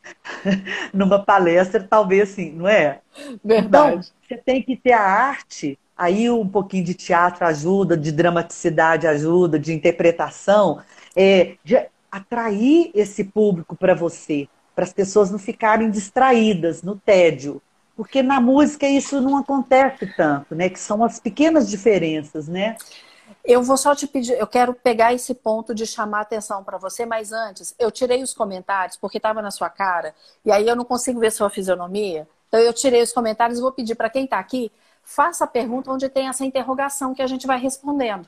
[0.94, 3.00] numa palestra, talvez sim, não é?
[3.44, 3.68] Verdade.
[3.68, 9.08] Então, você tem que ter a arte, aí um pouquinho de teatro ajuda, de dramaticidade
[9.08, 10.82] ajuda, de interpretação,
[11.15, 17.62] é, de atrair esse público para você, para as pessoas não ficarem distraídas no tédio.
[17.95, 20.69] Porque na música isso não acontece tanto, né?
[20.69, 22.75] Que são as pequenas diferenças, né?
[23.43, 27.06] Eu vou só te pedir, eu quero pegar esse ponto de chamar atenção para você,
[27.06, 30.84] mas antes, eu tirei os comentários porque estava na sua cara, e aí eu não
[30.84, 32.28] consigo ver sua fisionomia.
[32.47, 34.71] Então eu tirei os comentários e vou pedir para quem está aqui,
[35.04, 38.28] faça a pergunta onde tem essa interrogação que a gente vai respondendo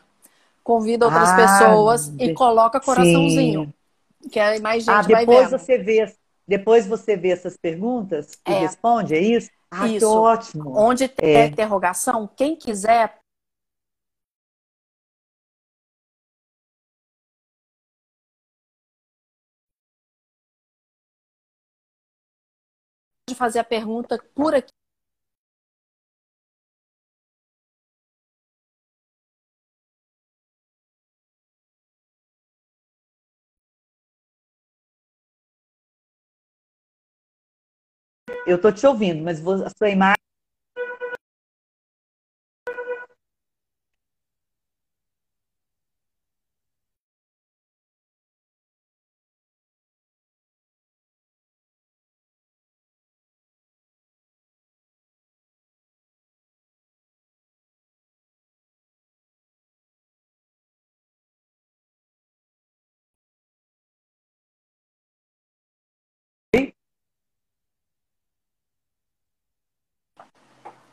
[0.67, 3.73] convida outras ah, pessoas e coloca coraçãozinho.
[4.21, 4.30] Sim.
[4.30, 5.58] Que aí mais gente ah, vai depois vendo.
[5.58, 6.13] Você vê,
[6.45, 8.60] depois você vê essas perguntas e é.
[8.60, 9.49] responde, é isso?
[9.71, 10.13] Ah, isso.
[10.13, 10.77] ótimo.
[10.77, 11.45] Onde tem é.
[11.45, 13.17] interrogação, quem quiser
[23.25, 24.73] pode fazer a pergunta por aqui.
[38.47, 40.27] Eu estou te ouvindo, mas a sua imagem.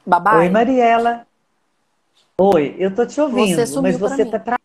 [0.06, 0.38] Babai?
[0.38, 1.26] Oi, Mariela.
[2.36, 4.58] Oi, eu tô te ouvindo, você mas você tá tra...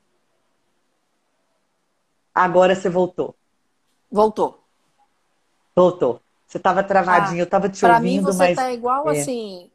[2.33, 3.35] Agora você voltou.
[4.11, 4.63] Voltou.
[5.75, 6.21] Voltou.
[6.47, 9.19] Você estava travadinho, ah, eu estava te ouvindo, mim você mas tá igual é.
[9.19, 9.69] assim.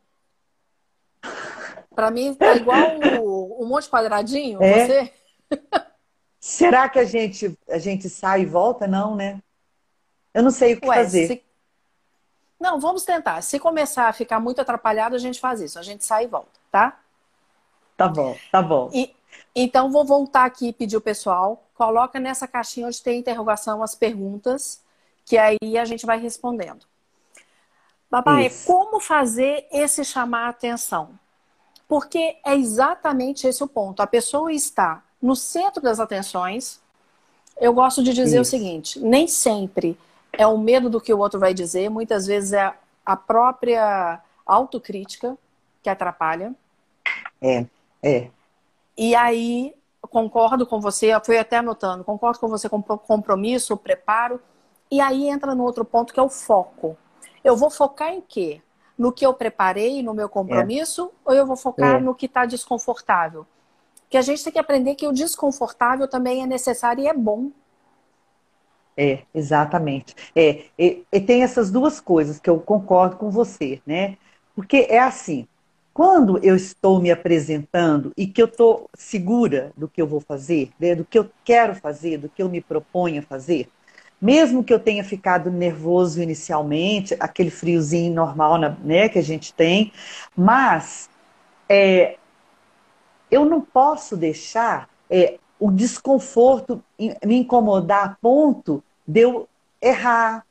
[1.95, 2.77] Para mim tá igual
[3.61, 4.87] um monte quadradinho, é.
[4.87, 5.13] você?
[6.41, 9.41] Será que a gente a gente sai e volta não, né?
[10.35, 11.27] Eu não sei o que Ué, fazer.
[11.29, 11.45] Se...
[12.65, 13.43] Não, vamos tentar.
[13.43, 15.79] Se começar a ficar muito atrapalhado, a gente faz isso.
[15.79, 16.99] A gente sai e volta, tá?
[17.95, 18.89] Tá bom, tá bom.
[18.91, 19.15] E,
[19.55, 23.95] então, vou voltar aqui e pedir o pessoal, coloca nessa caixinha onde tem interrogação as
[23.95, 24.81] perguntas,
[25.27, 26.87] que aí a gente vai respondendo.
[28.11, 31.19] Babai, como fazer esse chamar a atenção?
[31.87, 34.01] Porque é exatamente esse o ponto.
[34.01, 36.81] A pessoa está no centro das atenções.
[37.61, 38.57] Eu gosto de dizer Isso.
[38.57, 39.99] o seguinte: nem sempre
[40.39, 45.37] é o medo do que o outro vai dizer, muitas vezes é a própria autocrítica
[45.83, 46.55] que atrapalha.
[47.41, 47.67] É,
[48.03, 48.31] é.
[48.97, 54.41] E aí, concordo com você, eu fui até anotando, concordo com você com compromisso, preparo.
[54.91, 56.97] E aí entra no outro ponto que é o foco.
[57.43, 58.63] Eu vou focar em quê?
[58.97, 61.31] No que eu preparei, no meu compromisso, é.
[61.31, 62.01] ou eu vou focar é.
[62.01, 63.47] no que está desconfortável?
[64.09, 67.51] Que a gente tem que aprender que o desconfortável também é necessário e é bom.
[68.97, 70.15] É, exatamente.
[70.37, 74.17] É, e, e tem essas duas coisas que eu concordo com você, né?
[74.55, 75.49] Porque é assim,
[75.93, 80.71] quando eu estou me apresentando e que eu estou segura do que eu vou fazer,
[80.79, 83.69] né, do que eu quero fazer, do que eu me proponho a fazer,
[84.21, 89.93] mesmo que eu tenha ficado nervoso inicialmente, aquele friozinho normal né, que a gente tem,
[90.37, 91.11] mas
[91.69, 92.17] é,
[93.31, 99.49] eu não posso deixar é, o desconforto me incomodar a ponto de eu
[99.81, 100.45] errar,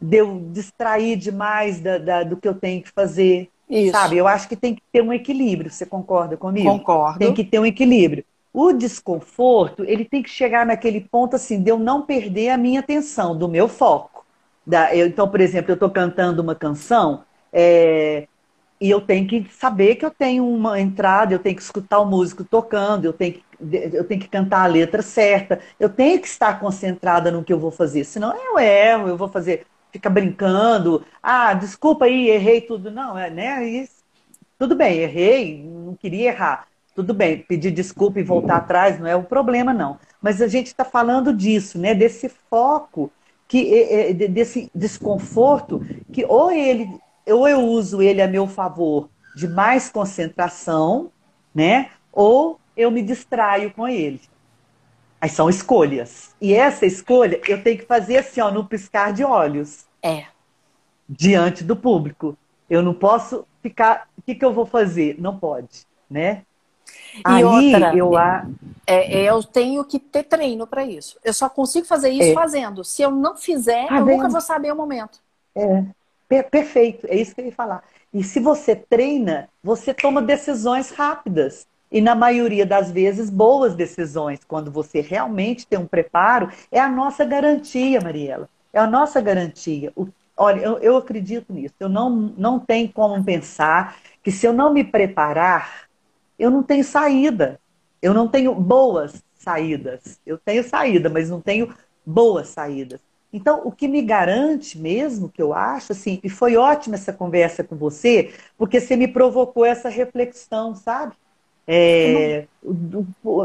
[0.00, 3.50] de eu distrair demais da, da, do que eu tenho que fazer.
[3.68, 3.92] Isso.
[3.92, 4.16] Sabe?
[4.16, 5.70] Eu acho que tem que ter um equilíbrio.
[5.70, 6.68] Você concorda comigo?
[6.68, 7.18] Concordo.
[7.18, 8.24] Tem que ter um equilíbrio.
[8.52, 12.80] O desconforto, ele tem que chegar naquele ponto assim, de eu não perder a minha
[12.80, 14.26] atenção, do meu foco.
[14.66, 17.22] Da, eu, então, por exemplo, eu estou cantando uma canção
[17.52, 18.26] é,
[18.80, 22.06] e eu tenho que saber que eu tenho uma entrada, eu tenho que escutar o
[22.06, 26.28] músico tocando, eu tenho que, eu tenho que cantar a letra certa, eu tenho que
[26.28, 31.04] estar concentrada no que eu vou fazer, senão eu erro, eu vou fazer fica brincando.
[31.22, 32.90] Ah, desculpa aí, errei tudo.
[32.90, 33.66] Não, é, né?
[33.68, 34.02] Isso,
[34.58, 36.66] tudo bem, errei, não queria errar.
[36.94, 39.98] Tudo bem, pedir desculpa e voltar atrás não é o problema, não.
[40.20, 41.94] Mas a gente está falando disso, né?
[41.94, 43.10] Desse foco,
[43.48, 46.88] que, desse desconforto, que ou ele,
[47.26, 51.10] ou eu uso ele a meu favor de mais concentração,
[51.54, 51.90] né?
[52.12, 54.20] Ou eu me distraio com ele.
[55.20, 56.34] Aí são escolhas.
[56.40, 59.84] E essa escolha eu tenho que fazer assim, ó, no piscar de olhos.
[60.02, 60.26] É.
[61.08, 62.36] Diante do público.
[62.68, 64.08] Eu não posso ficar.
[64.16, 65.16] O que, que eu vou fazer?
[65.18, 66.42] Não pode, né?
[67.14, 68.44] E Aí outra, eu, é,
[68.86, 71.18] é, eu tenho que ter treino para isso.
[71.24, 72.34] Eu só consigo fazer isso é.
[72.34, 72.84] fazendo.
[72.84, 75.20] Se eu não fizer, tá eu nunca vou saber o momento.
[75.54, 75.84] É.
[76.42, 77.82] Perfeito, é isso que eu ia falar.
[78.14, 81.66] E se você treina, você toma decisões rápidas.
[81.90, 86.88] E na maioria das vezes, boas decisões, quando você realmente tem um preparo, é a
[86.88, 88.48] nossa garantia, Mariela.
[88.72, 89.92] É a nossa garantia.
[89.96, 91.74] O, olha, eu, eu acredito nisso.
[91.80, 95.88] Eu não, não tenho como pensar que se eu não me preparar,
[96.38, 97.60] eu não tenho saída.
[98.00, 100.20] Eu não tenho boas saídas.
[100.24, 101.74] Eu tenho saída, mas não tenho
[102.06, 103.00] boas saídas.
[103.32, 107.62] Então, o que me garante mesmo, que eu acho, assim, e foi ótima essa conversa
[107.62, 111.14] com você, porque você me provocou essa reflexão, sabe?
[111.72, 112.46] É,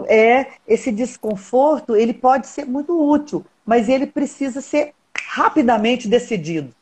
[0.08, 6.74] é, esse desconforto ele pode ser muito útil, mas ele precisa ser rapidamente decidido,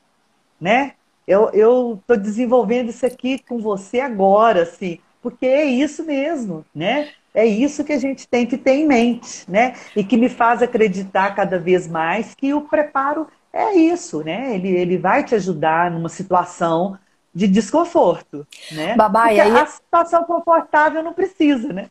[0.60, 0.94] né?
[1.28, 7.10] Eu estou desenvolvendo isso aqui com você agora, assim, porque é isso mesmo, né?
[7.34, 9.74] É isso que a gente tem que ter em mente, né?
[9.96, 14.56] E que me faz acreditar cada vez mais que o preparo é isso, né?
[14.56, 16.98] Ele, ele vai te ajudar numa situação
[17.34, 18.96] de desconforto, né?
[18.96, 19.52] Babai, aí...
[19.52, 21.90] a situação confortável não precisa, né?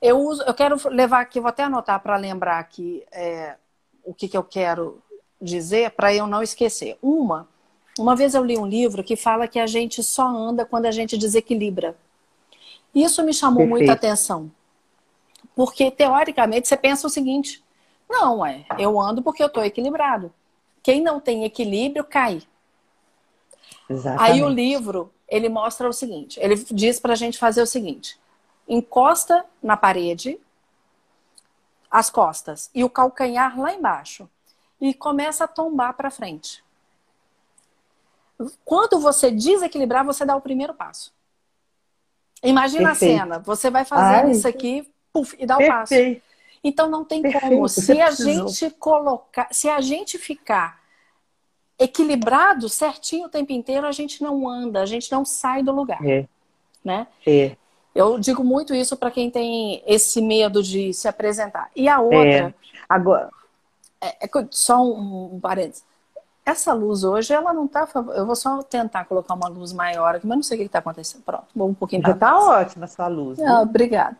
[0.00, 3.56] Eu uso, eu quero levar aqui, vou até anotar para lembrar aqui é,
[4.02, 5.02] o que, que eu quero
[5.40, 6.96] dizer para eu não esquecer.
[7.02, 7.46] Uma,
[7.98, 10.90] uma vez eu li um livro que fala que a gente só anda quando a
[10.90, 11.94] gente desequilibra.
[12.94, 13.78] Isso me chamou Perfeito.
[13.78, 14.50] muita atenção.
[15.54, 17.62] Porque, teoricamente, você pensa o seguinte:
[18.08, 20.32] não, é, eu ando porque eu estou equilibrado.
[20.82, 22.42] Quem não tem equilíbrio cai.
[23.90, 24.32] Exatamente.
[24.32, 28.16] Aí o livro, ele mostra o seguinte, ele diz para a gente fazer o seguinte,
[28.68, 30.38] encosta na parede,
[31.90, 34.30] as costas e o calcanhar lá embaixo
[34.80, 36.62] e começa a tombar para frente.
[38.64, 41.12] Quando você desequilibrar, você dá o primeiro passo.
[42.42, 43.12] Imagina Perfeito.
[43.12, 45.94] a cena, você vai fazer Ai, isso aqui puff, e dá o passo.
[46.62, 47.48] Então não tem Perfeito.
[47.48, 47.68] como.
[47.68, 50.79] Se a gente colocar, se a gente ficar
[51.80, 56.04] equilibrado certinho o tempo inteiro, a gente não anda, a gente não sai do lugar.
[56.06, 56.26] É.
[56.84, 57.06] Né?
[57.26, 57.56] É.
[57.94, 61.70] Eu digo muito isso para quem tem esse medo de se apresentar.
[61.74, 62.48] E a outra.
[62.48, 62.54] É.
[62.86, 63.30] Agora.
[64.00, 65.84] É, é só um, um parênteses.
[66.44, 67.88] Essa luz hoje, ela não está.
[68.14, 70.78] Eu vou só tentar colocar uma luz maior aqui, mas não sei o que está
[70.78, 71.22] acontecendo.
[71.22, 73.38] Pronto, vou um pouquinho Já está ótima a sua luz.
[73.40, 74.16] Ah, obrigada.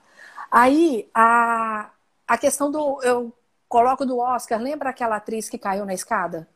[0.50, 1.90] Aí, a,
[2.26, 3.02] a questão do.
[3.02, 3.32] Eu
[3.68, 6.46] coloco do Oscar, lembra aquela atriz que caiu na escada?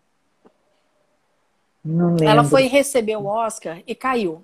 [1.84, 2.28] Não lembro.
[2.28, 4.42] Ela foi receber o Oscar e caiu.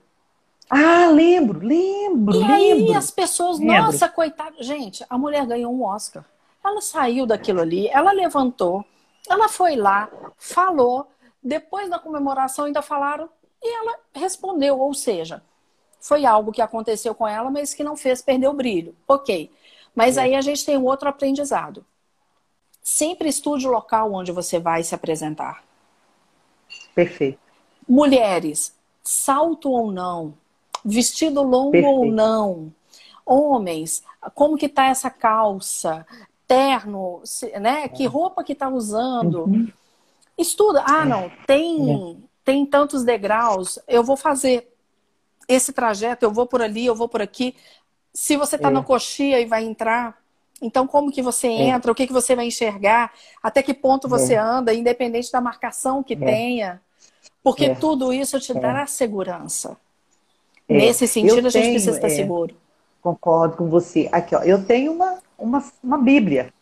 [0.69, 2.55] Ah, lembro, lembro, e lembro.
[2.55, 3.83] aí as pessoas, lembro.
[3.83, 4.63] nossa, coitada.
[4.63, 6.25] Gente, a mulher ganhou um Oscar.
[6.65, 8.85] Ela saiu daquilo ali, ela levantou,
[9.29, 11.09] ela foi lá, falou.
[11.43, 13.29] Depois da comemoração ainda falaram
[13.63, 14.79] e ela respondeu.
[14.79, 15.43] Ou seja,
[15.99, 18.95] foi algo que aconteceu com ela, mas que não fez perder o brilho.
[19.09, 19.51] Ok.
[19.95, 20.23] Mas é.
[20.23, 21.85] aí a gente tem um outro aprendizado.
[22.83, 25.65] Sempre estude o local onde você vai se apresentar.
[26.95, 27.39] Perfeito.
[27.89, 30.35] Mulheres, salto ou não,
[30.85, 31.95] vestido longo Perfeito.
[31.95, 32.73] ou não.
[33.25, 34.03] Homens,
[34.35, 36.07] como que tá essa calça?
[36.47, 37.23] Terno,
[37.61, 37.89] né?
[37.89, 38.07] Que é.
[38.07, 39.45] roupa que tá usando?
[39.45, 39.69] Uhum.
[40.37, 40.83] Estuda.
[40.87, 42.17] Ah, não, tem, é.
[42.45, 44.73] tem tantos degraus, eu vou fazer
[45.47, 47.57] esse trajeto, eu vou por ali, eu vou por aqui.
[48.13, 48.73] Se você está é.
[48.73, 50.20] na coxia e vai entrar,
[50.61, 51.69] então como que você é.
[51.69, 54.39] entra, o que, que você vai enxergar, até que ponto você é.
[54.39, 56.17] anda, independente da marcação que é.
[56.17, 56.81] tenha.
[57.43, 57.75] Porque é.
[57.75, 59.77] tudo isso te dará segurança.
[60.69, 62.55] Nesse sentido, eu a gente tenho, precisa estar seguro.
[63.03, 64.09] Concordo com você.
[64.13, 66.53] Aqui, ó, eu tenho uma, uma, uma Bíblia,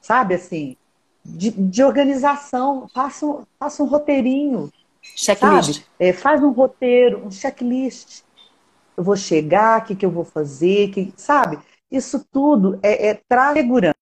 [0.00, 0.76] sabe assim,
[1.24, 2.88] de, de organização.
[2.94, 4.72] Faça um, faça um roteirinho.
[5.02, 5.82] Checklist.
[5.98, 8.22] É, faz um roteiro, um checklist.
[8.96, 11.58] Eu vou chegar, o que, que eu vou fazer, que, sabe?
[11.94, 13.94] Isso tudo é, é traz segurança,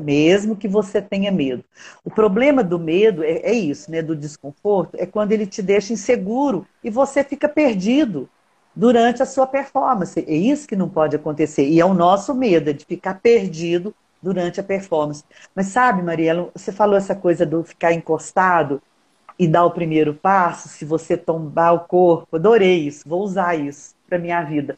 [0.00, 1.64] mesmo que você tenha medo.
[2.04, 4.02] O problema do medo é, é isso, né?
[4.02, 8.28] Do desconforto, é quando ele te deixa inseguro e você fica perdido
[8.74, 10.18] durante a sua performance.
[10.26, 11.68] É isso que não pode acontecer.
[11.68, 15.22] E é o nosso medo, é de ficar perdido durante a performance.
[15.54, 18.82] Mas sabe, Mariela, você falou essa coisa do ficar encostado
[19.38, 23.94] e dar o primeiro passo, se você tombar o corpo, adorei isso, vou usar isso
[24.06, 24.76] para minha vida.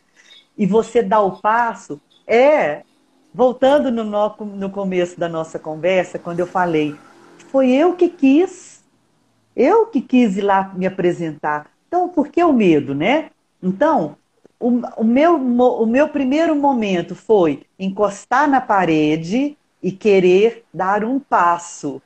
[0.62, 2.84] E você dar o passo é,
[3.34, 6.94] voltando no, no, no começo da nossa conversa, quando eu falei,
[7.50, 8.80] foi eu que quis,
[9.56, 11.68] eu que quis ir lá me apresentar.
[11.88, 13.30] Então, por que o medo, né?
[13.60, 14.16] Então,
[14.60, 21.18] o, o, meu, o meu primeiro momento foi encostar na parede e querer dar um
[21.18, 22.00] passo.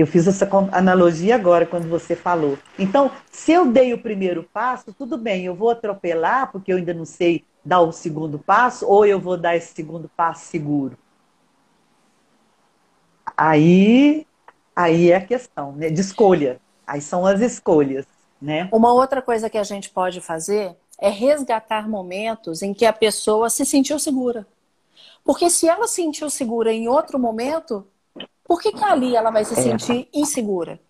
[0.00, 2.58] Eu fiz essa analogia agora quando você falou.
[2.78, 6.94] Então, se eu dei o primeiro passo, tudo bem, eu vou atropelar, porque eu ainda
[6.94, 10.96] não sei dar o segundo passo, ou eu vou dar esse segundo passo seguro.
[13.36, 14.26] Aí,
[14.74, 16.58] aí é a questão né, de escolha.
[16.86, 18.06] Aí são as escolhas.
[18.40, 18.70] Né?
[18.72, 23.50] Uma outra coisa que a gente pode fazer é resgatar momentos em que a pessoa
[23.50, 24.46] se sentiu segura.
[25.22, 27.86] Porque se ela se sentiu segura em outro momento,
[28.50, 29.62] por que, que ali ela vai se é.
[29.62, 30.80] sentir insegura?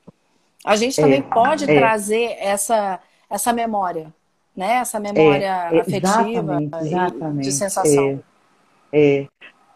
[0.64, 1.22] A gente também é.
[1.22, 1.78] pode é.
[1.78, 4.10] trazer essa, essa memória,
[4.56, 4.76] né?
[4.76, 8.24] Essa memória é, afetiva exatamente, de sensação.
[8.90, 9.26] É,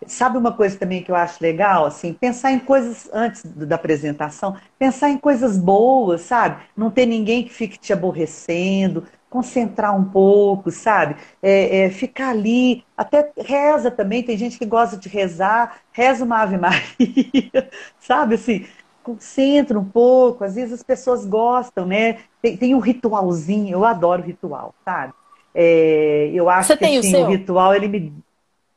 [0.07, 1.85] Sabe uma coisa também que eu acho legal?
[1.85, 6.63] Assim, pensar em coisas antes da apresentação, pensar em coisas boas, sabe?
[6.75, 11.17] Não ter ninguém que fique te aborrecendo, concentrar um pouco, sabe?
[11.43, 16.39] É, é, ficar ali, até reza também, tem gente que gosta de rezar, reza uma
[16.39, 17.69] Ave Maria,
[17.99, 18.37] sabe?
[18.37, 18.65] Assim,
[19.03, 22.19] concentra um pouco, às vezes as pessoas gostam, né?
[22.41, 25.13] Tem, tem um ritualzinho, eu adoro ritual, sabe?
[25.53, 28.13] É, eu acho Você que assim, o, o ritual, ele me.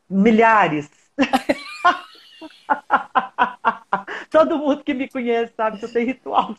[0.09, 0.89] Milhares,
[4.31, 6.55] Todo mundo que me conhece sabe que eu tenho ritual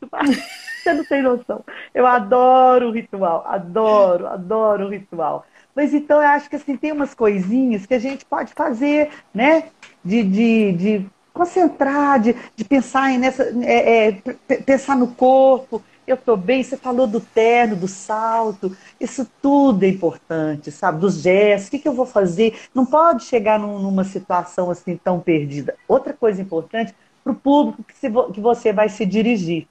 [0.82, 1.64] Você não tem noção.
[1.94, 5.44] Eu adoro o ritual, adoro, adoro o ritual.
[5.74, 9.64] Mas então eu acho que assim, tem umas coisinhas que a gente pode fazer, né?
[10.04, 16.36] De, de, de concentrar, de, de pensar nessa, é, é, pensar no corpo, eu estou
[16.36, 16.62] bem.
[16.62, 21.00] Você falou do terno, do salto, isso tudo é importante, sabe?
[21.00, 22.58] Dos gestos, o que, que eu vou fazer?
[22.74, 25.76] Não pode chegar num, numa situação assim tão perdida.
[25.86, 29.68] Outra coisa importante para o público que, se, que você vai se dirigir,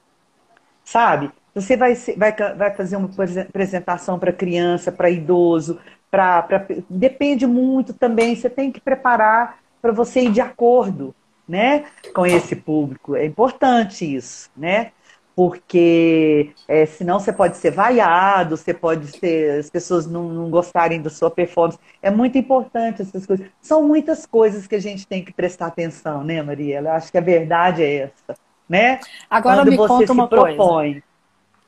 [0.88, 1.30] sabe?
[1.54, 3.10] Você vai, vai, vai fazer uma
[3.41, 6.65] apresentação para criança, para idoso, para.
[6.89, 11.13] Depende muito também, você tem que preparar para você ir de acordo
[11.47, 13.15] né, com esse público.
[13.15, 14.91] É importante isso, né?
[15.36, 21.00] porque é, senão você pode ser vaiado, você pode ser, as pessoas não, não, gostarem
[21.00, 21.78] da sua performance.
[22.02, 23.45] É muito importante essas coisas.
[23.62, 26.89] São muitas coisas que a gente tem que prestar atenção, né, Mariela?
[26.89, 28.36] Eu acho que a verdade é essa,
[28.68, 29.00] né?
[29.30, 30.58] Agora quando me você conta uma propõe.
[30.58, 31.04] coisa.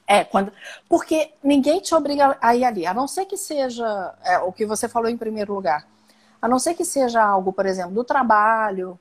[0.07, 0.51] É, quando...
[0.87, 4.65] porque ninguém te obriga a ir ali, a não ser que seja é, o que
[4.65, 5.85] você falou em primeiro lugar.
[6.41, 8.99] A não ser que seja algo, por exemplo, do trabalho,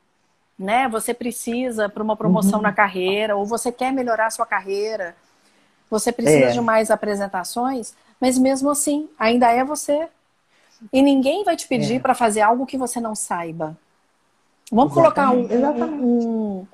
[0.58, 0.88] né?
[0.88, 2.62] Você precisa para uma promoção uhum.
[2.62, 5.16] na carreira, ou você quer melhorar a sua carreira,
[5.88, 6.50] você precisa é.
[6.50, 10.08] de mais apresentações, mas mesmo assim, ainda é você.
[10.92, 12.00] E ninguém vai te pedir é.
[12.00, 13.76] para fazer algo que você não saiba.
[14.70, 15.48] Vamos Exatamente.
[15.48, 16.66] colocar um, um, um,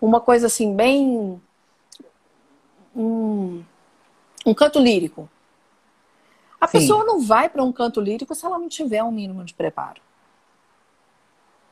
[0.00, 1.40] uma coisa assim, bem.
[2.94, 3.62] Um,
[4.44, 5.28] um canto lírico.
[6.60, 6.78] A Sim.
[6.78, 10.00] pessoa não vai para um canto lírico se ela não tiver um mínimo de preparo.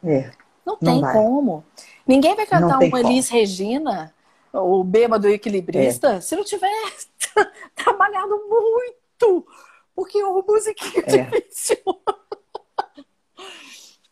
[0.05, 0.31] É.
[0.65, 1.65] Não tem como.
[2.07, 4.15] Ninguém vai cantar um Elis Regina,
[4.53, 6.21] o bêbado equilibrista, é.
[6.21, 6.71] se não tiver
[7.75, 9.47] trabalhado muito.
[9.95, 11.25] Porque o musiquinho é, é.
[11.25, 11.79] difícil.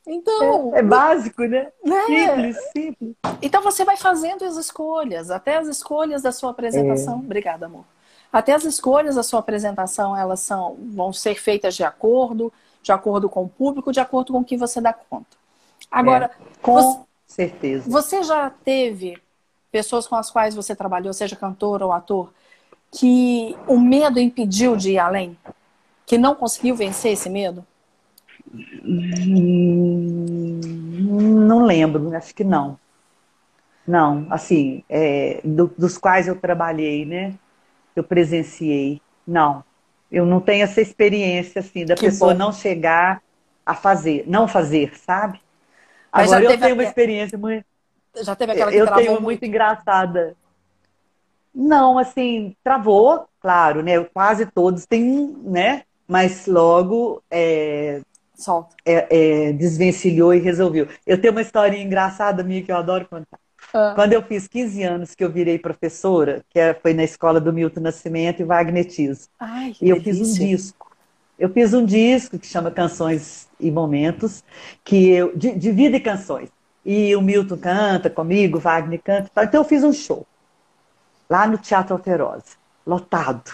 [0.07, 0.75] Então.
[0.75, 1.69] É, é básico, né?
[1.83, 2.05] né?
[2.07, 3.17] Simples, simples.
[3.41, 7.15] Então você vai fazendo as escolhas, até as escolhas da sua apresentação.
[7.15, 7.19] É.
[7.19, 7.85] Obrigada, amor.
[8.33, 12.53] Até as escolhas da sua apresentação, elas são, vão ser feitas de acordo,
[12.83, 15.37] de acordo com o público, de acordo com o que você dá conta.
[15.91, 17.89] Agora, é, com você, certeza.
[17.89, 19.17] Você já teve
[19.71, 22.33] pessoas com as quais você trabalhou, seja cantor ou ator,
[22.91, 25.39] que o medo impediu de ir além?
[26.05, 27.65] Que não conseguiu vencer esse medo?
[31.47, 32.79] Não lembro, acho que não.
[33.87, 37.35] Não, assim, é, do, dos quais eu trabalhei, né?
[37.95, 39.01] Eu presenciei.
[39.27, 39.63] Não,
[40.11, 42.39] eu não tenho essa experiência, assim, da que pessoa bom.
[42.39, 43.23] não chegar
[43.65, 45.41] a fazer, não fazer, sabe?
[46.13, 47.65] Mas Agora eu tenho uma experiência muito.
[48.23, 50.37] Já teve aquela que eu tenho muito, muito engraçada.
[51.55, 54.03] Não, assim, travou, claro, né?
[54.05, 55.83] Quase todos têm, né?
[56.07, 58.01] Mas logo é,
[58.85, 60.89] é, é, desvencilhou e resolveu.
[61.07, 63.39] Eu tenho uma historinha engraçada minha que eu adoro contar.
[63.73, 63.93] Ah.
[63.95, 67.53] Quando eu fiz 15 anos que eu virei professora, que é, foi na escola do
[67.53, 69.29] Milton Nascimento e Wagner Tiso.
[69.39, 70.25] Ai, e eu delícia.
[70.25, 70.97] fiz um disco.
[71.39, 74.45] Eu fiz um disco que chama Canções e Momentos,
[74.85, 76.49] que eu, de, de vida e canções.
[76.85, 79.31] E o Milton canta comigo, Wagner canta.
[79.43, 80.27] Então eu fiz um show
[81.29, 82.57] lá no Teatro Alterosa,
[82.87, 83.51] lotado.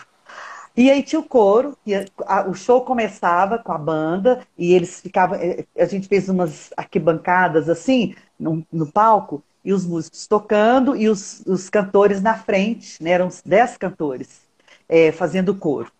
[0.77, 4.73] E aí tinha o coro, e a, a, o show começava com a banda, e
[4.73, 5.39] eles ficavam.
[5.39, 11.09] Eh, a gente fez umas arquibancadas assim, no, no palco, e os músicos tocando, e
[11.09, 14.43] os, os cantores na frente, né, eram dez cantores,
[14.89, 15.91] é, fazendo coro.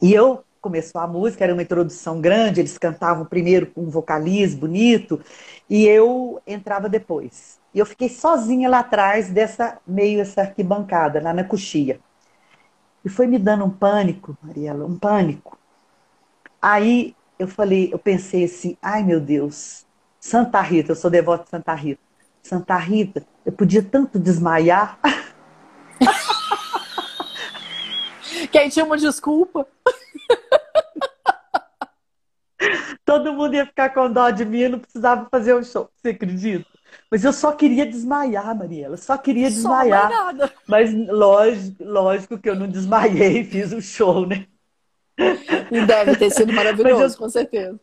[0.00, 4.60] E eu começou a música, era uma introdução grande, eles cantavam primeiro com um vocalismo
[4.60, 5.20] bonito,
[5.68, 7.58] e eu entrava depois.
[7.74, 11.98] E eu fiquei sozinha lá atrás dessa meio essa arquibancada, lá na coxia.
[13.04, 15.58] E foi me dando um pânico, Mariela, um pânico.
[16.60, 19.84] Aí eu falei, eu pensei assim, ai meu Deus,
[20.20, 22.00] Santa Rita, eu sou devota de Santa Rita.
[22.42, 24.98] Santa Rita, eu podia tanto desmaiar.
[28.50, 29.66] que aí tinha uma desculpa.
[33.04, 35.90] Todo mundo ia ficar com dó de mim, eu não precisava fazer o um show.
[35.96, 36.71] Você acredita?
[37.10, 38.96] Mas eu só queria desmaiar, Mariela.
[38.96, 40.10] Só queria desmaiar.
[40.10, 44.46] Só Mas lógico, lógico que eu não desmaiei e fiz o um show, né?
[45.70, 47.78] E deve ter sido maravilhoso, eu, com certeza.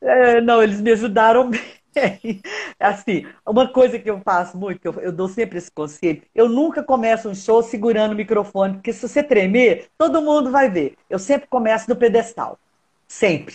[0.00, 1.50] É, não, eles me ajudaram
[1.94, 2.40] bem.
[2.78, 6.48] Assim, uma coisa que eu faço muito, que eu, eu, dou sempre esse conselho, eu
[6.48, 10.96] nunca começo um show segurando o microfone, porque se você tremer, todo mundo vai ver.
[11.08, 12.58] Eu sempre começo no pedestal.
[13.06, 13.54] Sempre.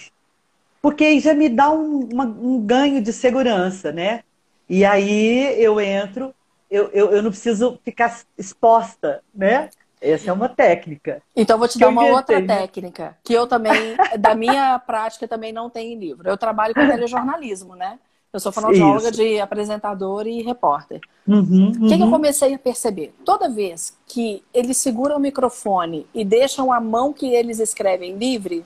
[0.82, 4.24] Porque aí já me dá um, uma, um ganho de segurança, né?
[4.70, 6.34] E aí eu entro,
[6.70, 9.70] eu, eu, eu não preciso ficar exposta, né?
[10.02, 11.22] Essa é uma técnica.
[11.36, 15.70] Então vou te dar uma outra técnica, que eu também, da minha prática, também não
[15.70, 16.30] tem em livro.
[16.30, 18.00] Eu trabalho com telejornalismo, né?
[18.32, 21.02] Eu sou fonoaudióloga de apresentador e repórter.
[21.28, 21.86] Uhum, uhum.
[21.86, 23.14] O que, que eu comecei a perceber?
[23.26, 28.64] Toda vez que eles seguram o microfone e deixam a mão que eles escrevem livre,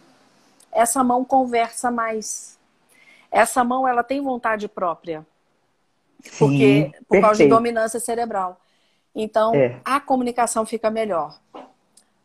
[0.69, 2.59] essa mão conversa mais.
[3.31, 5.25] Essa mão ela tem vontade própria.
[6.37, 8.59] Porque Sim, por causa de dominância cerebral.
[9.15, 9.79] Então, é.
[9.85, 11.39] a comunicação fica melhor.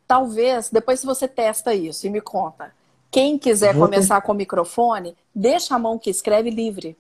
[0.07, 2.73] Talvez, depois se você testa isso e me conta,
[3.11, 4.27] quem quiser Vou começar ter...
[4.27, 6.97] com o microfone, deixa a mão que escreve livre.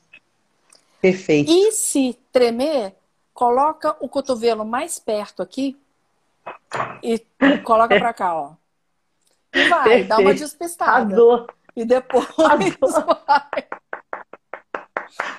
[1.01, 1.51] Perfeito.
[1.51, 2.95] E se tremer,
[3.33, 5.77] coloca o cotovelo mais perto aqui
[7.03, 7.19] e
[7.65, 8.53] coloca para cá, ó.
[9.55, 10.09] E vai, Perfeito.
[10.09, 11.47] dá uma despistada.
[11.75, 13.69] E depois vai.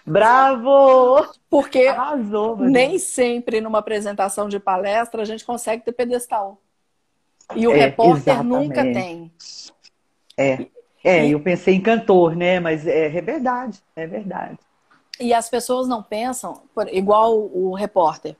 [0.06, 1.28] Bravo!
[1.50, 6.60] Porque Arrasou, nem sempre numa apresentação de palestra a gente consegue ter pedestal.
[7.56, 8.68] E o é, repórter exatamente.
[8.68, 9.32] nunca tem.
[10.38, 10.68] É.
[11.04, 11.32] É, e...
[11.32, 12.60] eu pensei em cantor, né?
[12.60, 14.58] Mas é, é verdade, é verdade.
[15.20, 16.62] E as pessoas não pensam,
[16.92, 18.36] igual o repórter.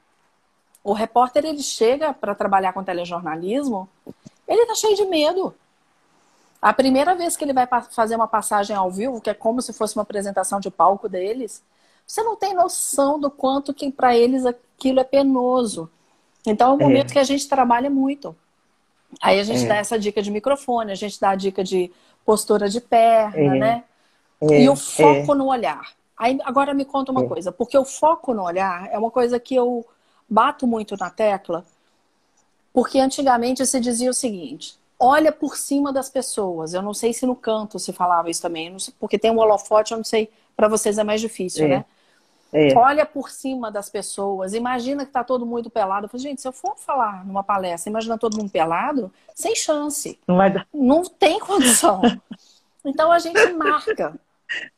[0.84, 3.90] O repórter ele chega para trabalhar com telejornalismo,
[4.48, 5.54] ele tá cheio de medo.
[6.62, 9.72] A primeira vez que ele vai fazer uma passagem ao vivo, que é como se
[9.72, 11.64] fosse uma apresentação de palco deles,
[12.06, 15.90] você não tem noção do quanto que para eles aquilo é penoso.
[16.46, 16.84] Então é um é.
[16.84, 18.36] momento que a gente trabalha muito.
[19.22, 19.68] Aí a gente é.
[19.68, 21.92] dá essa dica de microfone, a gente dá a dica de
[22.26, 23.60] postura de perna, é.
[23.60, 23.84] né?
[24.42, 24.64] É.
[24.64, 25.36] E o foco é.
[25.36, 25.94] no olhar.
[26.18, 29.56] Aí, agora me conta uma coisa, porque o foco no olhar é uma coisa que
[29.56, 29.86] eu
[30.30, 31.66] bato muito na tecla,
[32.74, 36.74] porque antigamente se dizia o seguinte: olha por cima das pessoas.
[36.74, 39.94] Eu não sei se no canto se falava isso também, sei, porque tem um holofote,
[39.94, 41.70] eu não sei, para vocês é mais difícil, é.
[41.70, 41.86] né?
[42.52, 42.76] É.
[42.76, 46.06] Olha por cima das pessoas, imagina que tá todo mundo pelado.
[46.06, 50.20] Eu falei, gente, se eu for falar numa palestra, imagina todo mundo pelado, sem chance.
[50.28, 50.68] Não, vai dar.
[50.74, 52.02] não tem condição.
[52.84, 54.20] então a gente marca.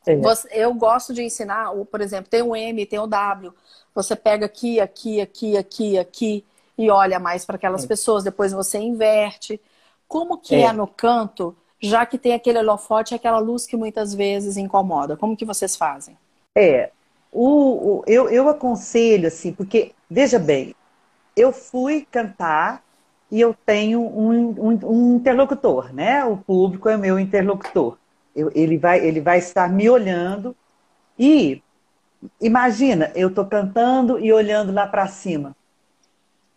[0.05, 0.17] É.
[0.17, 3.53] Você, eu gosto de ensinar, por exemplo, tem o M, tem o W.
[3.95, 6.45] Você pega aqui, aqui, aqui, aqui, aqui
[6.77, 7.87] e olha mais para aquelas é.
[7.87, 8.21] pessoas.
[8.21, 9.61] Depois você inverte.
[10.11, 10.63] Como que é.
[10.63, 15.15] é no canto, já que tem aquele holofote, aquela luz que muitas vezes incomoda?
[15.15, 16.17] Como que vocês fazem?
[16.53, 16.91] É,
[17.31, 20.75] o, o, eu, eu aconselho assim, porque veja bem,
[21.33, 22.83] eu fui cantar
[23.31, 26.25] e eu tenho um, um, um interlocutor, né?
[26.25, 27.97] O público é meu interlocutor.
[28.35, 30.53] Eu, ele, vai, ele vai estar me olhando
[31.17, 31.63] e
[32.41, 35.55] imagina, eu estou cantando e olhando lá para cima.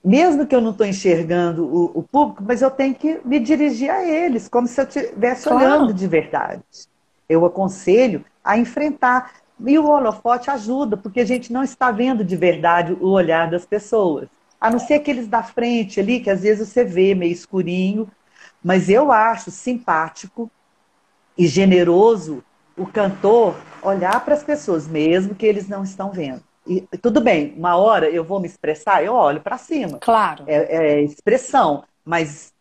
[0.05, 3.91] Mesmo que eu não estou enxergando o, o, público, mas eu tenho que me dirigir
[3.91, 5.65] a eles, como se eu estivesse claro.
[5.65, 6.63] olhando de verdade.
[7.27, 9.33] Eu aconselho a enfrentar.
[9.67, 13.65] E o holofote ajuda, porque a gente não está vendo de verdade o olhar das
[13.65, 14.29] pessoas.
[14.61, 18.07] A não ser aqueles da frente ali, que às vezes você vê meio escurinho.
[18.63, 20.51] Mas eu acho simpático
[21.39, 22.45] e generoso
[22.77, 26.43] o cantor olhar para as pessoas, mesmo que eles não estão vendo.
[26.67, 29.99] E tudo bem, uma hora eu vou me expressar, eu olho para cima.
[29.99, 30.45] Claro.
[30.47, 32.53] É, é, expressão, mas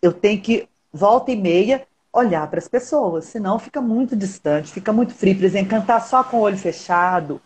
[0.00, 4.92] eu tenho que, volta e meia, olhar para as pessoas, senão fica muito distante, fica
[4.92, 5.36] muito frio.
[5.36, 7.40] Por exemplo, cantar só com o olho fechado.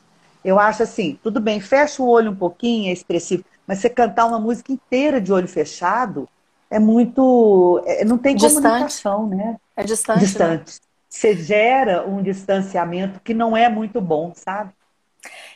[0.45, 4.27] Eu acho assim, tudo bem, fecha o olho um pouquinho, é expressivo, mas você cantar
[4.27, 6.29] uma música inteira de olho fechado
[6.71, 7.83] é muito.
[7.87, 8.63] É, não tem distante.
[8.63, 9.57] comunicação, né?
[9.77, 10.21] É distante.
[10.21, 10.73] Distante.
[10.73, 10.79] Né?
[11.09, 14.73] Você gera um distanciamento que não é muito bom, sabe?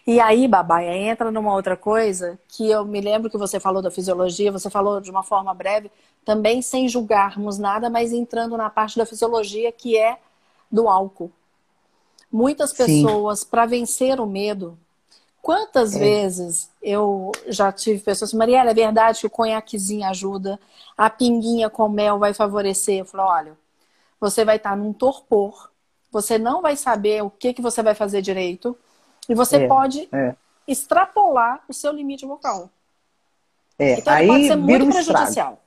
[0.07, 3.90] E aí, Babaia, entra numa outra coisa que eu me lembro que você falou da
[3.90, 5.90] fisiologia, você falou de uma forma breve,
[6.24, 10.18] também sem julgarmos nada, mas entrando na parte da fisiologia que é
[10.70, 11.32] do álcool.
[12.30, 14.78] Muitas pessoas, para vencer o medo,
[15.46, 16.00] Quantas é.
[16.00, 20.59] vezes eu já tive pessoas assim, Mariela, é verdade que o conhaquezinho ajuda,
[20.98, 22.98] a pinguinha com mel vai favorecer.
[22.98, 23.57] Eu falo, olha,
[24.18, 25.70] você vai estar num torpor,
[26.11, 28.76] você não vai saber o que, que você vai fazer direito,
[29.29, 29.68] e você é.
[29.68, 30.35] pode é.
[30.66, 32.70] extrapolar o seu limite vocal.
[33.79, 35.62] É, então aí pode ser muito prejudicial.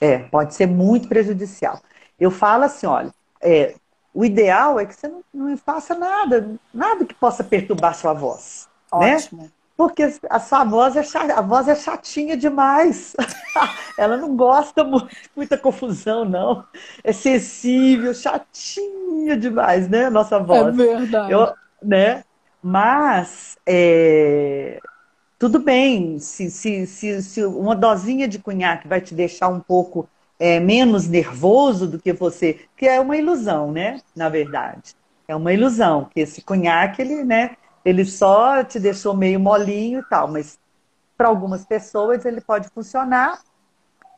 [0.00, 1.80] É, pode ser muito prejudicial.
[2.18, 3.74] Eu falo assim, olha, é,
[4.12, 8.68] o ideal é que você não, não faça nada, nada que possa perturbar sua voz.
[8.92, 9.16] Né?
[9.16, 9.42] Ótimo.
[9.42, 9.50] Né?
[9.76, 11.02] Porque a sua voz é,
[11.32, 13.14] a voz é chatinha demais.
[13.98, 16.64] Ela não gosta muito, muita confusão, não.
[17.04, 20.06] É sensível, chatinha demais, né?
[20.06, 20.68] A nossa voz.
[20.68, 21.30] É verdade.
[21.30, 21.52] Eu,
[21.82, 22.24] né?
[22.68, 24.80] Mas é,
[25.38, 30.08] tudo bem, se, se, se, se uma dosinha de cunhaque vai te deixar um pouco
[30.36, 34.00] é, menos nervoso do que você, que é uma ilusão, né?
[34.16, 34.96] Na verdade.
[35.28, 40.08] É uma ilusão, que esse cunhaque, ele, né, ele só te deixou meio molinho e
[40.10, 40.58] tal, mas
[41.16, 43.42] para algumas pessoas ele pode funcionar.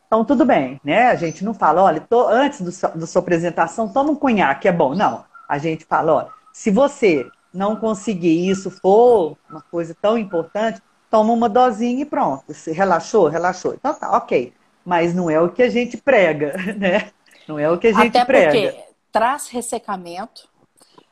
[0.06, 1.08] Então, tudo bem, né?
[1.08, 4.94] A gente não fala, olha, tô, antes da sua apresentação, toma um cunhaque, é bom.
[4.94, 10.80] Não, a gente fala, olha, se você não conseguir isso, for uma coisa tão importante,
[11.10, 12.54] toma uma dosinha e pronto.
[12.54, 13.74] Se relaxou, relaxou.
[13.74, 14.52] Então tá, ok
[14.88, 17.10] mas não é o que a gente prega, né?
[17.46, 18.72] Não é o que a gente Até prega.
[18.72, 20.48] Porque traz ressecamento,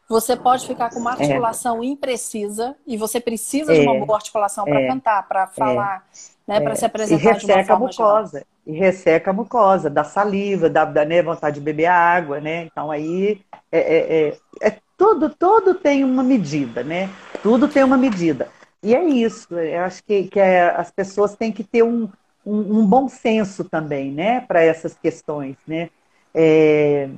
[0.09, 1.13] você pode ficar com uma é.
[1.13, 1.87] articulação é.
[1.87, 3.81] imprecisa e você precisa é.
[3.81, 4.89] de uma boa articulação para é.
[4.89, 6.07] cantar, para falar,
[6.49, 6.75] né, para é.
[6.75, 8.31] se apresentar e resseca de uma forma a mucosa.
[8.31, 8.47] Geral.
[8.67, 12.65] E resseca a mucosa, da saliva, da, da né, vontade de beber água, né?
[12.65, 17.11] Então aí é, é, tudo, tudo tem uma medida, né?
[17.43, 18.49] Tudo tem uma medida.
[18.83, 19.55] E é isso.
[19.55, 22.09] Eu acho que, que as pessoas têm que ter um,
[22.47, 25.91] um, um bom senso também, né, para essas questões, né?
[26.33, 27.09] É,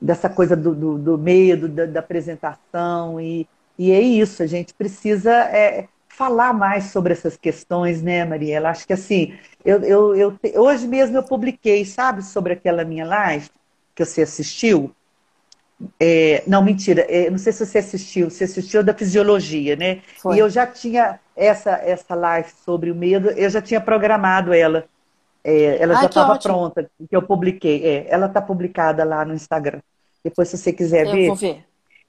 [0.00, 3.48] dessa coisa do, do, do medo, da, da, apresentação, e,
[3.78, 8.70] e é isso, a gente precisa é, falar mais sobre essas questões, né, Mariela?
[8.70, 13.48] Acho que assim, eu, eu, eu, hoje mesmo eu publiquei, sabe, sobre aquela minha live
[13.94, 14.94] que você assistiu,
[16.00, 17.02] é, não, mentira.
[17.08, 18.30] É, não sei se você assistiu.
[18.30, 20.00] Você assistiu da fisiologia, né?
[20.18, 20.36] Foi.
[20.36, 24.84] E eu já tinha essa, essa live sobre o medo, eu já tinha programado ela.
[25.44, 27.84] É, ela já estava pronta, que eu publiquei.
[27.84, 29.80] É, ela está publicada lá no Instagram.
[30.24, 31.22] Depois, se você quiser eu ver.
[31.22, 31.64] Eu vou ver.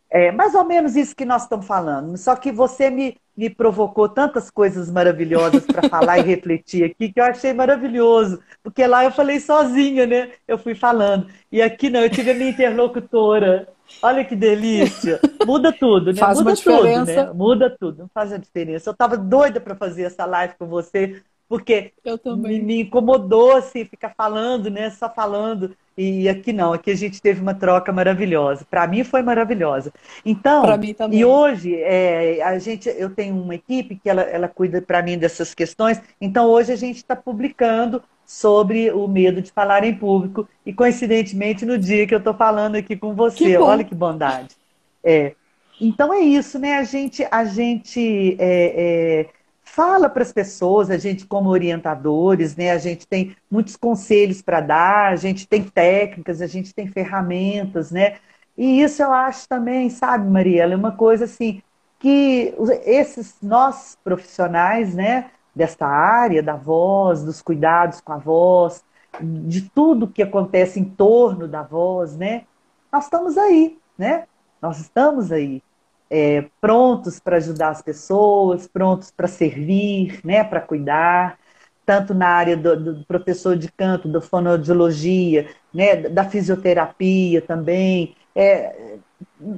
[0.09, 2.17] É mais ou menos isso que nós estamos falando.
[2.17, 7.19] Só que você me, me provocou tantas coisas maravilhosas para falar e refletir aqui que
[7.19, 8.41] eu achei maravilhoso.
[8.63, 10.31] Porque lá eu falei sozinha, né?
[10.47, 11.27] Eu fui falando.
[11.51, 13.67] E aqui não, eu tive a minha interlocutora.
[14.01, 15.19] Olha que delícia.
[15.45, 16.19] Muda tudo, né?
[16.19, 17.13] Faz Muda uma diferença.
[17.13, 17.33] tudo, né?
[17.33, 18.89] Muda tudo, não faz a diferença.
[18.89, 21.93] Eu estava doida para fazer essa live com você, porque
[22.37, 24.89] me, me, incomodou assim, ficar falando, né?
[24.89, 25.75] Só falando.
[25.97, 28.65] E aqui não, aqui a gente teve uma troca maravilhosa.
[28.69, 29.91] Para mim foi maravilhosa.
[30.25, 30.63] Então,
[31.11, 35.17] e hoje é, a gente, eu tenho uma equipe que ela, ela cuida para mim
[35.17, 36.01] dessas questões.
[36.19, 41.65] Então hoje a gente está publicando sobre o medo de falar em público e coincidentemente
[41.65, 44.55] no dia que eu estou falando aqui com você, que olha que bondade.
[45.01, 45.33] É.
[45.79, 46.77] Então é isso, né?
[46.77, 49.29] A gente, a gente é, é,
[49.77, 52.71] fala para as pessoas, a gente como orientadores, né?
[52.71, 57.91] A gente tem muitos conselhos para dar, a gente tem técnicas, a gente tem ferramentas,
[57.91, 58.17] né?
[58.57, 61.61] E isso eu acho também, sabe, Mariela, é uma coisa assim
[61.99, 62.55] que
[62.85, 68.83] esses nós profissionais, né, desta área da voz, dos cuidados com a voz,
[69.21, 72.45] de tudo que acontece em torno da voz, né?
[72.91, 74.25] Nós estamos aí, né?
[74.59, 75.61] Nós estamos aí,
[76.09, 80.43] é, prontos para ajudar as pessoas, prontos para servir, né?
[80.43, 81.37] Para cuidar,
[81.85, 85.95] tanto na área do, do, professor de canto, da fonoaudiologia, né?
[85.95, 88.15] Da fisioterapia também.
[88.35, 88.97] É,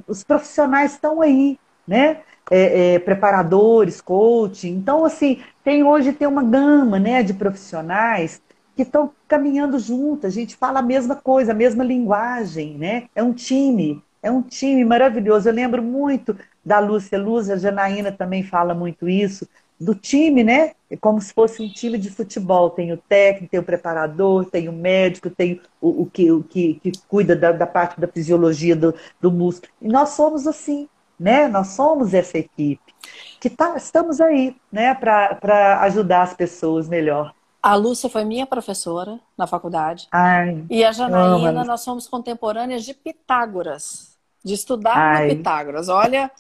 [0.07, 2.21] os profissionais estão aí, né?
[2.51, 4.69] É, é, preparadores, coaching.
[4.69, 8.41] Então, assim, tem hoje tem uma gama né, de profissionais
[8.75, 13.09] que estão caminhando juntos, a gente fala a mesma coisa, a mesma linguagem, né?
[13.13, 15.49] É um time, é um time maravilhoso.
[15.49, 19.47] Eu lembro muito da Lúcia Luz, a Janaína também fala muito isso,
[19.79, 20.73] do time, né?
[20.89, 22.69] É como se fosse um time de futebol.
[22.69, 26.79] Tem o técnico, tem o preparador, tem o médico, tem o, o que, o que,
[26.83, 29.71] que cuida da, da, parte da fisiologia do, do músculo.
[29.81, 31.47] E nós somos assim, né?
[31.47, 32.93] Nós somos essa equipe
[33.39, 34.93] que tá, estamos aí, né?
[34.93, 37.33] Para ajudar as pessoas melhor.
[37.61, 40.07] A Lúcia foi minha professora na faculdade.
[40.11, 45.27] Ai, e a Janaína, nós somos contemporâneas de Pitágoras, de estudar Ai.
[45.27, 45.89] no Pitágoras.
[45.89, 46.31] Olha,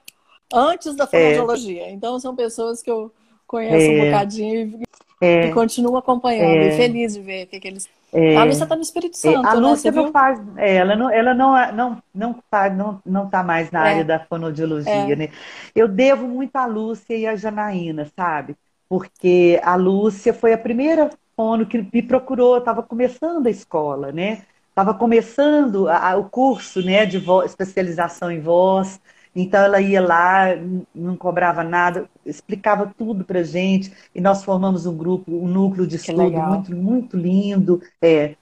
[0.53, 1.83] antes da fonoaudiologia.
[1.83, 1.91] É.
[1.91, 3.11] Então, são pessoas que eu
[3.45, 4.01] conheço é.
[4.01, 4.81] um bocadinho
[5.21, 5.47] e, é.
[5.47, 6.63] e continuo acompanhando.
[6.63, 6.71] E é.
[6.71, 7.89] feliz de ver o que, que eles.
[8.11, 8.37] É.
[8.37, 9.47] A Lúcia está no Espírito é, Santo.
[9.47, 9.59] A né?
[9.59, 10.39] Lúcia não faz.
[10.57, 15.15] ela não, ela não, não, não, faz, não, não está mais na área da fonoaudiologia,
[15.15, 15.29] né?
[15.75, 18.55] Eu devo muito à Lúcia e à Janaína, sabe?
[18.89, 24.41] Porque a Lúcia foi a primeira fono que me procurou, estava começando a escola, né?
[24.69, 28.99] Estava começando a, a, o curso né, de voz, especialização em voz,
[29.35, 30.47] então ela ia lá,
[30.93, 35.97] não cobrava nada, explicava tudo para gente, e nós formamos um grupo, um núcleo de
[35.97, 37.81] estudo muito, muito lindo.
[38.01, 38.35] É.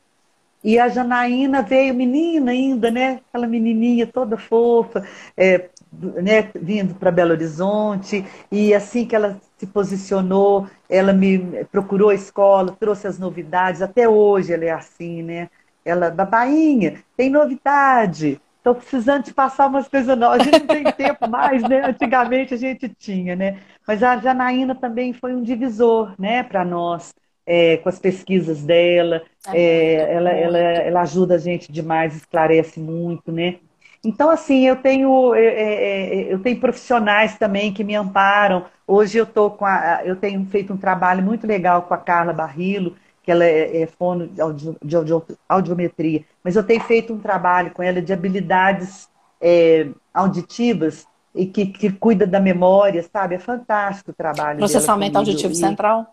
[0.63, 3.19] E a Janaína veio, menina ainda, né?
[3.29, 9.65] Aquela menininha toda fofa, é, né, vindo para Belo Horizonte, e assim que ela se
[9.65, 15.49] posicionou, ela me procurou a escola, trouxe as novidades, até hoje ela é assim, né?
[15.83, 20.41] Ela, babainha, tem novidade, estou precisando te passar umas coisas novas.
[20.41, 21.85] A gente não tem tempo mais, né?
[21.85, 23.59] Antigamente a gente tinha, né?
[23.87, 27.13] Mas a Janaína também foi um divisor, né, para nós,
[27.45, 29.23] é, com as pesquisas dela.
[29.47, 33.59] É, é, ela, ela, ela ajuda a gente demais, esclarece muito, né?
[34.03, 38.65] Então, assim, eu tenho, é, é, é, eu tenho profissionais também que me amparam.
[38.85, 42.31] Hoje eu, tô com a, eu tenho feito um trabalho muito legal com a Carla
[42.31, 47.13] Barrilo, que ela é, é fono de, audio, de audio, audiometria, mas eu tenho feito
[47.13, 49.09] um trabalho com ela de habilidades
[49.41, 53.35] é, auditivas e que, que cuida da memória, sabe?
[53.35, 54.59] É fantástico o trabalho.
[54.59, 56.05] Processamento auditivo e, central?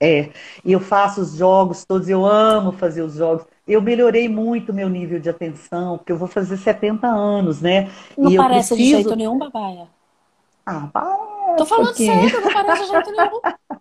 [0.00, 0.30] É,
[0.64, 4.88] e eu faço os jogos todos, eu amo fazer os jogos eu melhorei muito meu
[4.88, 7.90] nível de atenção, porque eu vou fazer 70 anos, né?
[8.16, 8.76] Não e parece preciso...
[8.76, 9.88] de jeito nenhum, babaia.
[10.64, 11.56] Ah, parece.
[11.56, 13.40] Tô falando sério, não parece de jeito nenhum.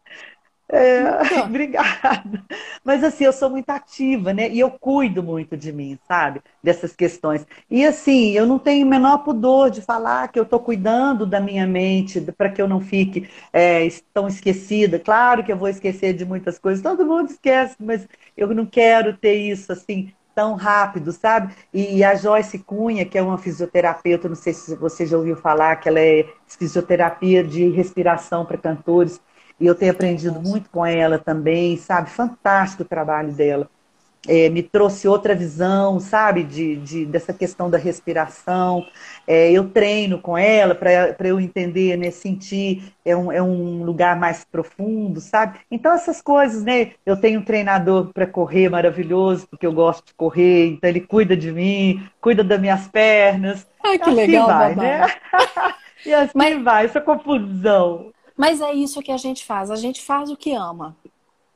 [0.67, 2.43] É, obrigada.
[2.83, 4.49] Mas assim, eu sou muito ativa, né?
[4.49, 6.41] E eu cuido muito de mim, sabe?
[6.63, 7.45] Dessas questões.
[7.69, 11.39] E assim, eu não tenho o menor pudor de falar que eu estou cuidando da
[11.39, 14.99] minha mente para que eu não fique é, tão esquecida.
[14.99, 19.15] Claro que eu vou esquecer de muitas coisas, todo mundo esquece, mas eu não quero
[19.17, 21.53] ter isso assim tão rápido, sabe?
[21.73, 25.77] E, a Joyce Cunha, que é uma fisioterapeuta, não sei se você já ouviu falar,
[25.77, 29.21] que ela é fisioterapia de respiração para cantores.
[29.59, 32.09] E eu tenho aprendido muito com ela também, sabe?
[32.09, 33.69] Fantástico o trabalho dela.
[34.27, 38.83] É, me trouxe outra visão, sabe, de, de dessa questão da respiração.
[39.27, 44.19] É, eu treino com ela para eu entender, né, sentir, é um, é um lugar
[44.19, 45.59] mais profundo, sabe?
[45.69, 46.93] Então, essas coisas, né?
[47.05, 51.37] Eu tenho um treinador para correr maravilhoso, porque eu gosto de correr, então ele cuida
[51.37, 53.67] de mim, cuida das minhas pernas.
[53.83, 55.07] Ai, que assim legal, vai, né?
[56.03, 56.63] e assim Mas...
[56.63, 58.11] vai, essa confusão.
[58.37, 59.71] Mas é isso que a gente faz.
[59.71, 60.95] A gente faz o que ama.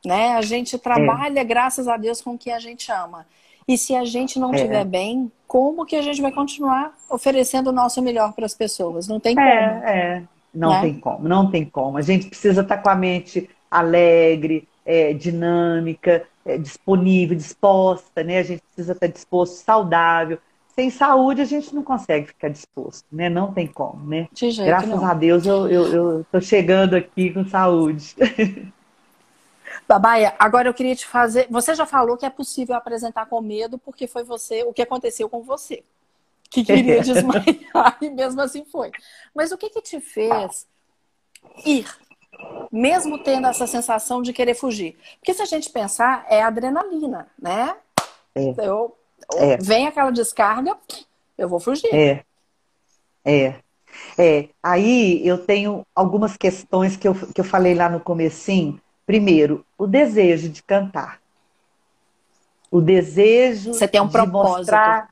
[0.06, 0.30] Né?
[0.34, 1.44] A gente trabalha, é.
[1.44, 3.26] graças a Deus, com o que a gente ama.
[3.68, 4.86] E se a gente não estiver é.
[4.86, 9.08] bem, como que a gente vai continuar oferecendo o nosso melhor para as pessoas?
[9.08, 9.84] Não tem é, como.
[9.86, 10.24] É,
[10.54, 10.82] não né?
[10.82, 11.98] tem como, não tem como.
[11.98, 18.40] A gente precisa estar com a mente alegre, é, dinâmica, é, disponível, disposta, né?
[18.40, 20.40] A gente precisa estar disposto, saudável
[20.80, 23.28] sem saúde a gente não consegue ficar disposto, né?
[23.28, 24.30] Não tem como, né?
[24.32, 25.06] De jeito Graças não.
[25.06, 28.16] a Deus eu, eu, eu tô chegando aqui com saúde.
[29.86, 31.48] Babaia, agora eu queria te fazer.
[31.50, 35.28] Você já falou que é possível apresentar com medo porque foi você, o que aconteceu
[35.28, 35.84] com você.
[36.50, 38.90] que queria desmaiar e mesmo assim foi.
[39.36, 40.66] Mas o que que te fez
[41.66, 41.86] ir,
[42.72, 44.98] mesmo tendo essa sensação de querer fugir?
[45.20, 47.76] Porque se a gente pensar, é adrenalina, né?
[48.34, 48.54] É.
[48.66, 48.96] Eu,
[49.36, 49.58] é.
[49.58, 50.76] Vem aquela descarga,
[51.38, 51.94] eu vou fugir.
[51.94, 52.24] É.
[53.24, 53.56] É.
[54.18, 54.50] É.
[54.62, 58.80] Aí eu tenho algumas questões que eu, que eu falei lá no comecinho.
[59.06, 61.20] Primeiro, o desejo de cantar.
[62.72, 64.58] O desejo Você tem um de propósito.
[64.58, 65.10] mostrar.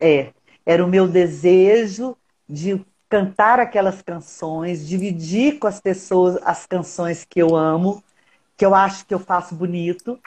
[0.00, 0.32] É.
[0.64, 2.16] Era o meu desejo
[2.48, 8.02] de cantar aquelas canções, dividir com as pessoas as canções que eu amo,
[8.56, 10.18] que eu acho que eu faço bonito,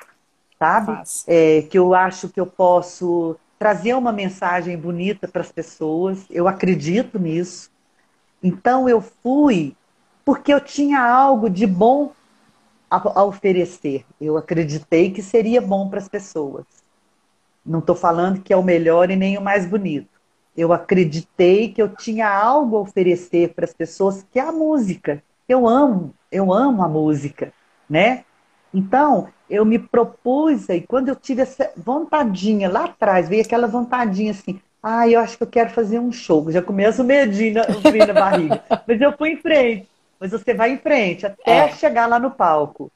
[0.60, 1.02] sabe?
[1.26, 6.26] É, que eu acho que eu posso trazer uma mensagem bonita para as pessoas.
[6.30, 7.72] Eu acredito nisso.
[8.44, 9.76] Então eu fui
[10.24, 12.12] porque eu tinha algo de bom
[12.90, 14.06] a, a oferecer.
[14.20, 16.66] Eu acreditei que seria bom para as pessoas.
[17.66, 20.20] Não estou falando que é o melhor e nem o mais bonito.
[20.56, 25.24] Eu acreditei que eu tinha algo a oferecer para as pessoas, que é a música.
[25.48, 27.54] Eu amo, eu amo a música,
[27.90, 28.26] né?
[28.74, 34.32] Então, eu me propus aí, quando eu tive essa vontadinha lá atrás, veio aquela vontadinha
[34.32, 36.52] assim, ah, eu acho que eu quero fazer um show.
[36.52, 38.64] Já começa o medinho na, na barriga.
[38.88, 39.88] Mas eu fui em frente.
[40.20, 41.72] Mas você vai em frente até é.
[41.72, 42.92] chegar lá no palco.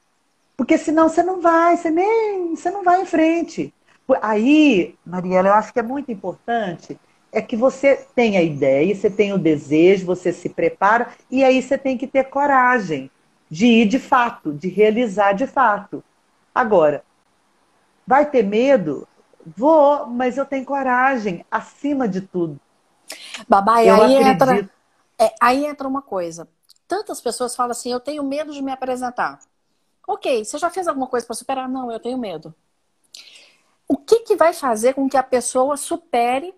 [0.55, 3.73] Porque senão você não vai, você nem, você não vai em frente.
[4.21, 6.97] Aí, Mariela, eu acho que é muito importante
[7.33, 11.61] é que você tem a ideia, você tem o desejo, você se prepara e aí
[11.61, 13.09] você tem que ter coragem
[13.49, 16.03] de ir de fato, de realizar de fato.
[16.53, 17.03] Agora,
[18.05, 19.07] vai ter medo?
[19.45, 22.59] Vou, mas eu tenho coragem, acima de tudo.
[23.47, 24.69] Babai, aí entra,
[25.19, 26.47] é, aí entra uma coisa.
[26.87, 29.39] Tantas pessoas falam assim: eu tenho medo de me apresentar.
[30.07, 31.69] Ok, você já fez alguma coisa para superar?
[31.69, 32.53] Não, eu tenho medo.
[33.87, 36.53] O que, que vai fazer com que a pessoa supere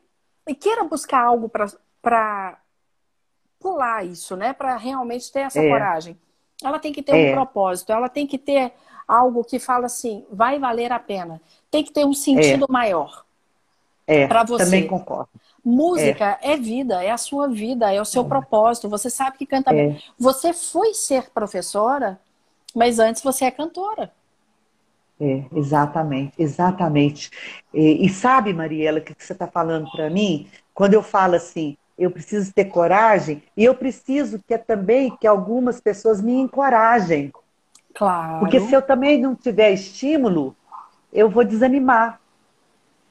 [0.47, 2.59] e queira buscar algo para
[3.59, 4.53] pular isso, né?
[4.53, 5.69] Para realmente ter essa é.
[5.69, 6.19] coragem?
[6.63, 7.31] Ela tem que ter é.
[7.31, 8.73] um propósito, ela tem que ter
[9.07, 11.41] algo que fala assim, vai valer a pena.
[11.69, 12.71] Tem que ter um sentido é.
[12.71, 13.25] maior.
[14.07, 14.65] É, para você.
[14.65, 15.29] Também concordo.
[15.63, 16.53] Música é.
[16.53, 16.57] é.
[16.57, 18.27] vida, é a sua vida, é o seu é.
[18.27, 18.87] propósito.
[18.89, 19.93] Você sabe que canta bem.
[19.93, 19.97] É.
[20.19, 22.19] Você foi ser professora,
[22.75, 24.11] mas antes você é cantora.
[25.19, 27.31] É, exatamente, exatamente.
[27.73, 30.47] E, e sabe, Mariela, o que você está falando para mim?
[30.73, 35.79] Quando eu falo assim, eu preciso ter coragem, e eu preciso que também que algumas
[35.79, 37.31] pessoas me encorajem.
[37.95, 38.39] Claro.
[38.39, 40.55] Porque se eu também não tiver estímulo,
[41.11, 42.19] eu vou desanimar.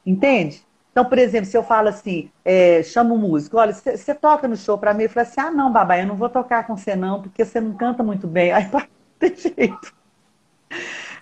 [0.05, 0.63] Entende?
[0.91, 4.55] Então, por exemplo, se eu falo assim, é, chamo um músico, olha, você toca no
[4.55, 6.95] show para mim, eu falo assim, ah, não, babá, eu não vou tocar com você
[6.95, 8.53] não, porque você não canta muito bem.
[8.53, 8.81] Aí, não
[9.19, 9.93] tem jeito.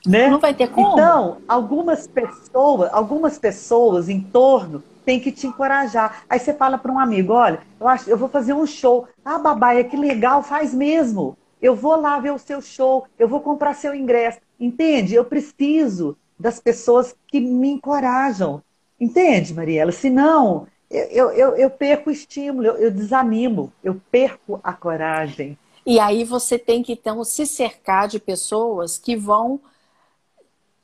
[0.05, 0.27] Né?
[0.27, 0.91] Não vai ter como.
[0.91, 6.23] Então, algumas pessoas, algumas pessoas em torno têm que te encorajar.
[6.29, 9.07] Aí você fala para um amigo, olha, eu acho, eu vou fazer um show.
[9.23, 13.39] Ah, babaia, que legal, faz mesmo eu vou lá ver o seu show, eu vou
[13.39, 14.39] comprar seu ingresso.
[14.59, 15.15] Entende?
[15.15, 18.61] Eu preciso das pessoas que me encorajam.
[18.99, 19.93] Entende, Mariela?
[19.93, 25.57] Senão, eu, eu, eu perco o estímulo, eu, eu desanimo, eu perco a coragem.
[25.85, 29.57] E aí você tem que, então, se cercar de pessoas que vão.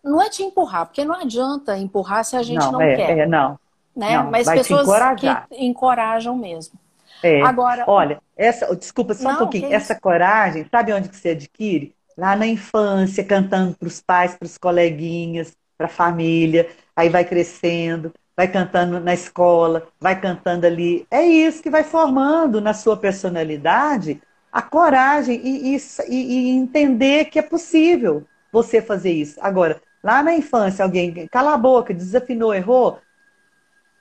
[0.01, 3.17] Não é te empurrar, porque não adianta empurrar se a gente não, não é, quer.
[3.17, 3.59] É, não.
[3.93, 4.15] Né?
[4.15, 4.87] Não, Mas pessoas
[5.19, 5.27] que
[5.65, 6.79] encorajam mesmo.
[7.21, 7.41] É.
[7.41, 11.93] Agora, olha, essa, desculpa só não, um pouquinho, essa coragem, sabe onde que você adquire?
[12.17, 17.23] Lá na infância, cantando para os pais, para os coleguinhas, para a família, aí vai
[17.23, 21.05] crescendo, vai cantando na escola, vai cantando ali.
[21.09, 27.39] É isso que vai formando na sua personalidade a coragem e, e, e entender que
[27.39, 29.39] é possível você fazer isso.
[29.41, 32.99] Agora, lá na infância, alguém cala a boca, desafinou, errou,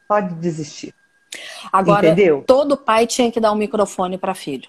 [0.09, 0.95] pode desistir.
[1.73, 2.43] Agora, Entendeu?
[2.47, 4.69] todo pai tinha que dar um microfone para filho.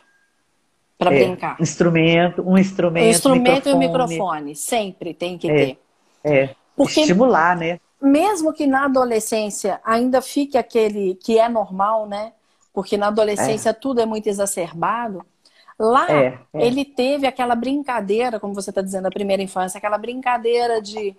[0.98, 1.56] Para é, brincar.
[1.60, 3.06] Instrumento, um instrumento.
[3.06, 3.72] Um instrumento microfone.
[3.72, 4.56] e um microfone.
[4.56, 5.80] Sempre tem que é, ter.
[6.24, 6.50] É.
[6.76, 7.80] Porque Estimular, né?
[8.02, 12.34] Mesmo que na adolescência ainda fique aquele que é normal, né?
[12.74, 13.74] Porque na adolescência é.
[13.74, 15.26] tudo é muito exacerbado.
[15.78, 16.66] Lá é, é.
[16.68, 21.16] ele teve aquela brincadeira, como você está dizendo, a primeira infância, aquela brincadeira de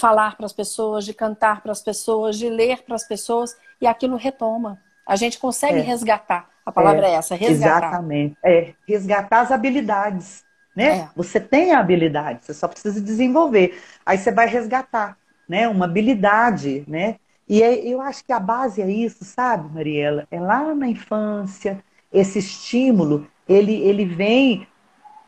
[0.00, 3.86] falar para as pessoas, de cantar para as pessoas, de ler para as pessoas, e
[3.86, 4.80] aquilo retoma.
[5.06, 5.82] A gente consegue é.
[5.82, 6.48] resgatar.
[6.64, 7.88] A palavra é, é, essa, resgatar.
[7.88, 8.36] Exatamente.
[8.44, 10.44] É, resgatar as habilidades.
[10.74, 11.00] Né?
[11.00, 11.08] É.
[11.16, 13.78] Você tem a habilidade, você só precisa desenvolver.
[14.06, 15.16] Aí você vai resgatar,
[15.48, 15.68] né?
[15.68, 17.16] Uma habilidade, né?
[17.48, 20.28] E é, eu acho que a base é isso, sabe, Mariela?
[20.30, 21.82] É lá na infância,
[22.12, 24.68] esse estímulo, ele, ele vem,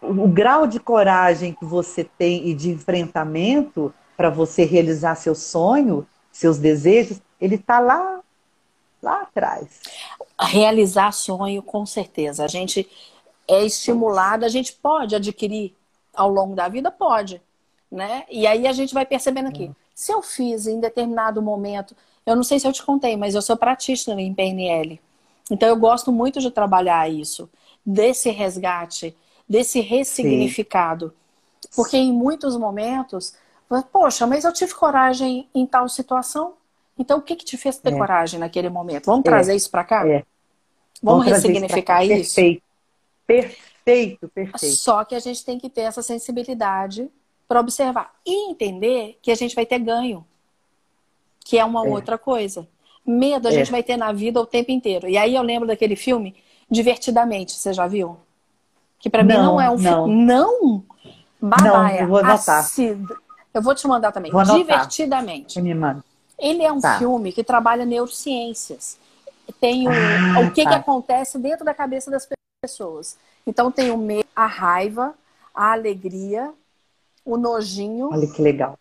[0.00, 6.06] o grau de coragem que você tem e de enfrentamento para você realizar seu sonho,
[6.30, 8.20] seus desejos, ele está lá,
[9.02, 9.80] lá atrás.
[10.40, 12.44] Realizar sonho, com certeza.
[12.44, 12.88] A gente
[13.48, 15.74] é estimulado, a gente pode adquirir
[16.14, 16.90] ao longo da vida?
[16.90, 17.40] Pode.
[17.90, 18.24] Né?
[18.30, 19.64] E aí a gente vai percebendo aqui.
[19.64, 19.74] Hum.
[19.94, 21.94] Se eu fiz em determinado momento,
[22.24, 25.00] eu não sei se eu te contei, mas eu sou pratista em PNL.
[25.50, 27.50] Então eu gosto muito de trabalhar isso,
[27.84, 29.14] desse resgate,
[29.48, 31.08] desse ressignificado.
[31.08, 31.70] Sim.
[31.74, 33.34] Porque em muitos momentos,
[33.92, 36.54] poxa, mas eu tive coragem em tal situação.
[36.98, 37.96] Então o que, que te fez ter é.
[37.96, 39.06] coragem naquele momento?
[39.06, 39.28] Vamos é.
[39.28, 40.06] trazer isso para cá?
[40.06, 40.24] É.
[41.02, 42.34] Vamos, Vamos ressignificar isso?
[42.34, 42.62] Perfeito.
[43.26, 44.76] Perfeito, perfeito.
[44.76, 47.08] Só que a gente tem que ter essa sensibilidade
[47.48, 50.24] para observar e entender que a gente vai ter ganho,
[51.40, 51.90] que é uma é.
[51.90, 52.68] outra coisa.
[53.04, 53.54] Medo a é.
[53.54, 55.08] gente vai ter na vida o tempo inteiro.
[55.08, 56.36] E aí eu lembro daquele filme
[56.72, 58.16] Divertidamente, você já viu?
[58.98, 60.24] Que para mim não é um filme.
[60.24, 60.82] Não!
[61.38, 62.00] Babaia.
[62.00, 62.66] Não, vou anotar.
[63.52, 64.32] Eu vou te mandar também.
[64.32, 65.60] Divertidamente.
[65.60, 66.04] Me manda.
[66.38, 66.98] Ele é um tá.
[66.98, 68.98] filme que trabalha neurociências.
[69.60, 70.70] Tem o, ah, o que, tá.
[70.70, 72.26] que acontece dentro da cabeça das
[72.60, 73.16] pessoas.
[73.46, 75.14] Então tem o medo, a raiva,
[75.54, 76.52] a alegria,
[77.24, 78.10] o nojinho.
[78.12, 78.78] Olha que legal.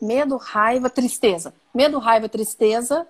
[0.00, 1.54] Medo, raiva, tristeza.
[1.72, 3.06] Medo, raiva, tristeza,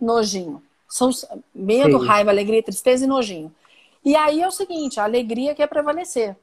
[0.00, 0.62] nojinho.
[0.88, 1.10] São
[1.54, 2.06] medo, Sim.
[2.06, 3.52] raiva, alegria, tristeza e nojinho.
[4.04, 6.36] E aí é o seguinte, a alegria quer prevalecer.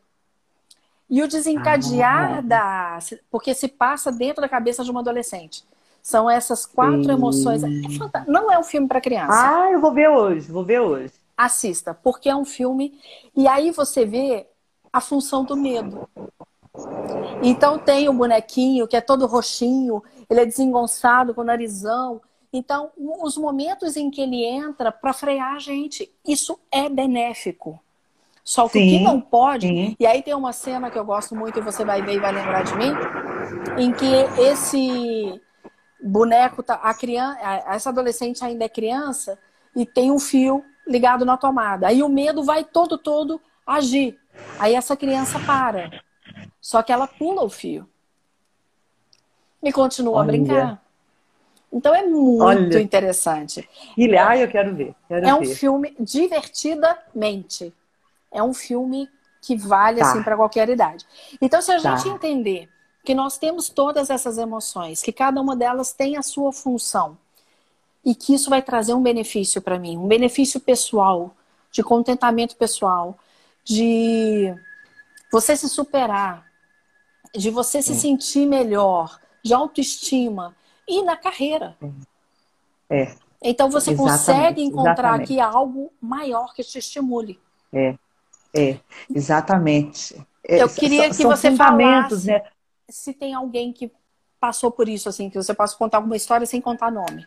[1.10, 3.00] E o desencadear ah, da.
[3.30, 5.64] Porque se passa dentro da cabeça de uma adolescente.
[6.02, 7.12] São essas quatro Sim.
[7.12, 7.64] emoções.
[7.64, 7.68] É
[8.28, 9.34] Não é um filme para criança.
[9.34, 11.14] Ah, eu vou ver hoje, vou ver hoje.
[11.38, 13.00] Assista, porque é um filme.
[13.36, 14.48] E aí você vê
[14.92, 16.08] a função do medo.
[17.44, 22.22] Então tem o bonequinho que é todo roxinho, ele é desengonçado com o narizão.
[22.52, 27.80] Então, os momentos em que ele entra para frear a gente, isso é benéfico.
[28.46, 29.96] Só que sim, o que não pode, sim.
[30.00, 32.32] e aí tem uma cena que eu gosto muito e você vai ver e vai
[32.32, 32.94] lembrar de mim,
[33.76, 34.06] em que
[34.40, 35.42] esse
[36.00, 39.40] boneco, tá, a criança, essa adolescente ainda é criança
[39.76, 41.88] e tem um fio ligado na tomada.
[41.88, 44.16] Aí o medo vai todo, todo agir.
[44.60, 45.90] Aí essa criança para.
[46.62, 47.90] Só que ela pula o fio.
[49.64, 50.22] E continua Olha.
[50.22, 50.86] a brincar.
[51.74, 52.80] Então é muito Olha.
[52.80, 53.68] interessante.
[53.98, 54.94] E, ah, eu quero ver.
[55.08, 55.56] Quero é um ver.
[55.56, 57.74] filme divertidamente.
[58.32, 59.10] É um filme
[59.42, 60.10] que vale tá.
[60.10, 61.06] assim para qualquer idade.
[61.42, 61.96] Então, se a tá.
[61.96, 62.70] gente entender
[63.04, 67.18] que nós temos todas essas emoções, que cada uma delas tem a sua função
[68.04, 71.36] e que isso vai trazer um benefício para mim, um benefício pessoal,
[71.72, 73.18] de contentamento pessoal,
[73.64, 74.54] de
[75.32, 76.46] você se superar,
[77.34, 80.56] de você se sentir melhor, de autoestima
[80.88, 81.76] e na carreira.
[82.90, 83.16] É.
[83.42, 85.34] Então você exatamente, consegue encontrar exatamente.
[85.34, 87.40] aqui algo maior que te estimule.
[87.74, 87.96] É,
[88.56, 88.78] é,
[89.14, 90.16] exatamente.
[90.48, 92.42] É, Eu queria que você falasse né?
[92.90, 93.92] se tem alguém que
[94.40, 97.26] passou por isso, assim, que você possa contar alguma história sem contar nome.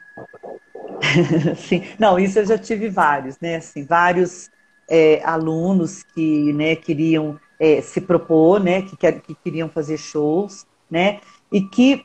[1.57, 3.57] Sim, não, isso eu já tive vários, né?
[3.57, 4.51] Assim, vários
[4.89, 11.21] é, alunos que né, queriam é, se propor, né, que, que, queriam fazer shows, né,
[11.53, 12.05] e que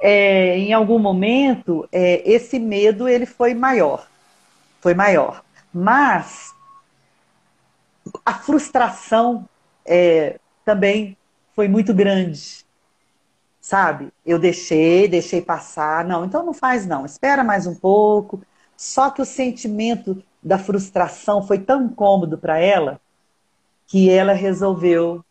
[0.00, 4.06] é, em algum momento é, esse medo ele foi maior,
[4.80, 5.42] foi maior,
[5.72, 6.53] mas
[8.24, 9.48] a frustração
[9.84, 11.16] é, também
[11.54, 12.64] foi muito grande,
[13.60, 14.12] sabe?
[14.24, 18.42] Eu deixei, deixei passar, não, então não faz não, espera mais um pouco.
[18.76, 23.00] Só que o sentimento da frustração foi tão incômodo para ela
[23.86, 25.24] que ela resolveu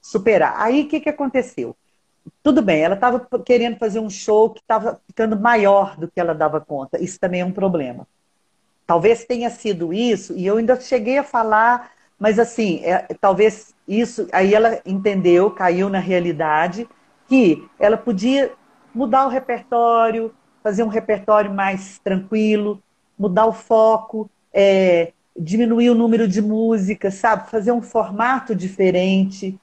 [0.00, 0.54] superar.
[0.58, 1.74] Aí o que, que aconteceu?
[2.42, 6.34] Tudo bem, ela estava querendo fazer um show que estava ficando maior do que ela
[6.34, 7.02] dava conta.
[7.02, 8.06] Isso também é um problema.
[8.86, 14.28] Talvez tenha sido isso, e eu ainda cheguei a falar, mas assim, é, talvez isso.
[14.32, 16.88] Aí ela entendeu, caiu na realidade,
[17.28, 18.52] que ela podia
[18.94, 22.82] mudar o repertório, fazer um repertório mais tranquilo,
[23.18, 27.50] mudar o foco, é, diminuir o número de músicas, sabe?
[27.50, 29.58] Fazer um formato diferente.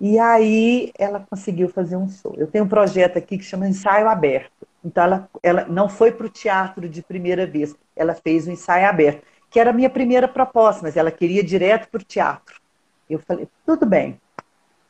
[0.00, 2.34] E aí ela conseguiu fazer um show.
[2.38, 4.66] Eu tenho um projeto aqui que chama Ensaio Aberto.
[4.84, 8.52] Então ela, ela não foi para o teatro de primeira vez, ela fez o um
[8.52, 12.60] ensaio aberto, que era a minha primeira proposta, mas ela queria direto para o teatro.
[13.08, 14.20] Eu falei, tudo bem.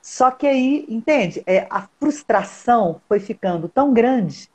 [0.03, 1.43] Só que aí, entende?
[1.47, 4.51] É, a frustração foi ficando tão grande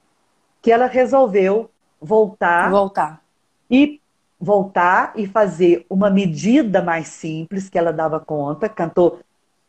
[0.62, 2.70] que ela resolveu voltar.
[2.70, 3.22] Voltar.
[3.70, 4.00] E
[4.40, 9.20] voltar e fazer uma medida mais simples que ela dava conta, cantou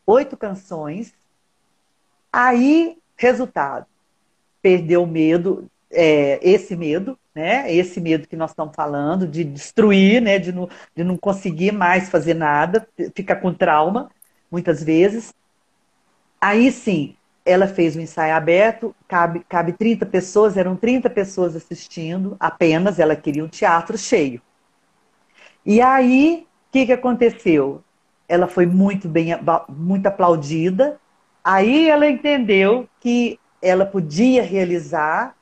[0.05, 1.13] oito canções.
[2.31, 3.87] Aí, resultado,
[4.61, 7.71] perdeu o medo, é, esse medo, né?
[7.71, 10.39] Esse medo que nós estamos falando, de destruir, né?
[10.39, 14.09] De não, de não conseguir mais fazer nada, fica com trauma,
[14.49, 15.31] muitas vezes.
[16.41, 17.15] Aí sim,
[17.45, 23.15] ela fez um ensaio aberto, cabe, cabe 30 pessoas, eram 30 pessoas assistindo apenas, ela
[23.15, 24.41] queria um teatro cheio.
[25.63, 27.83] E aí, o que, que aconteceu?
[28.27, 29.27] Ela foi muito bem,
[29.69, 30.99] muito aplaudida.
[31.43, 35.37] Aí ela entendeu que ela podia realizar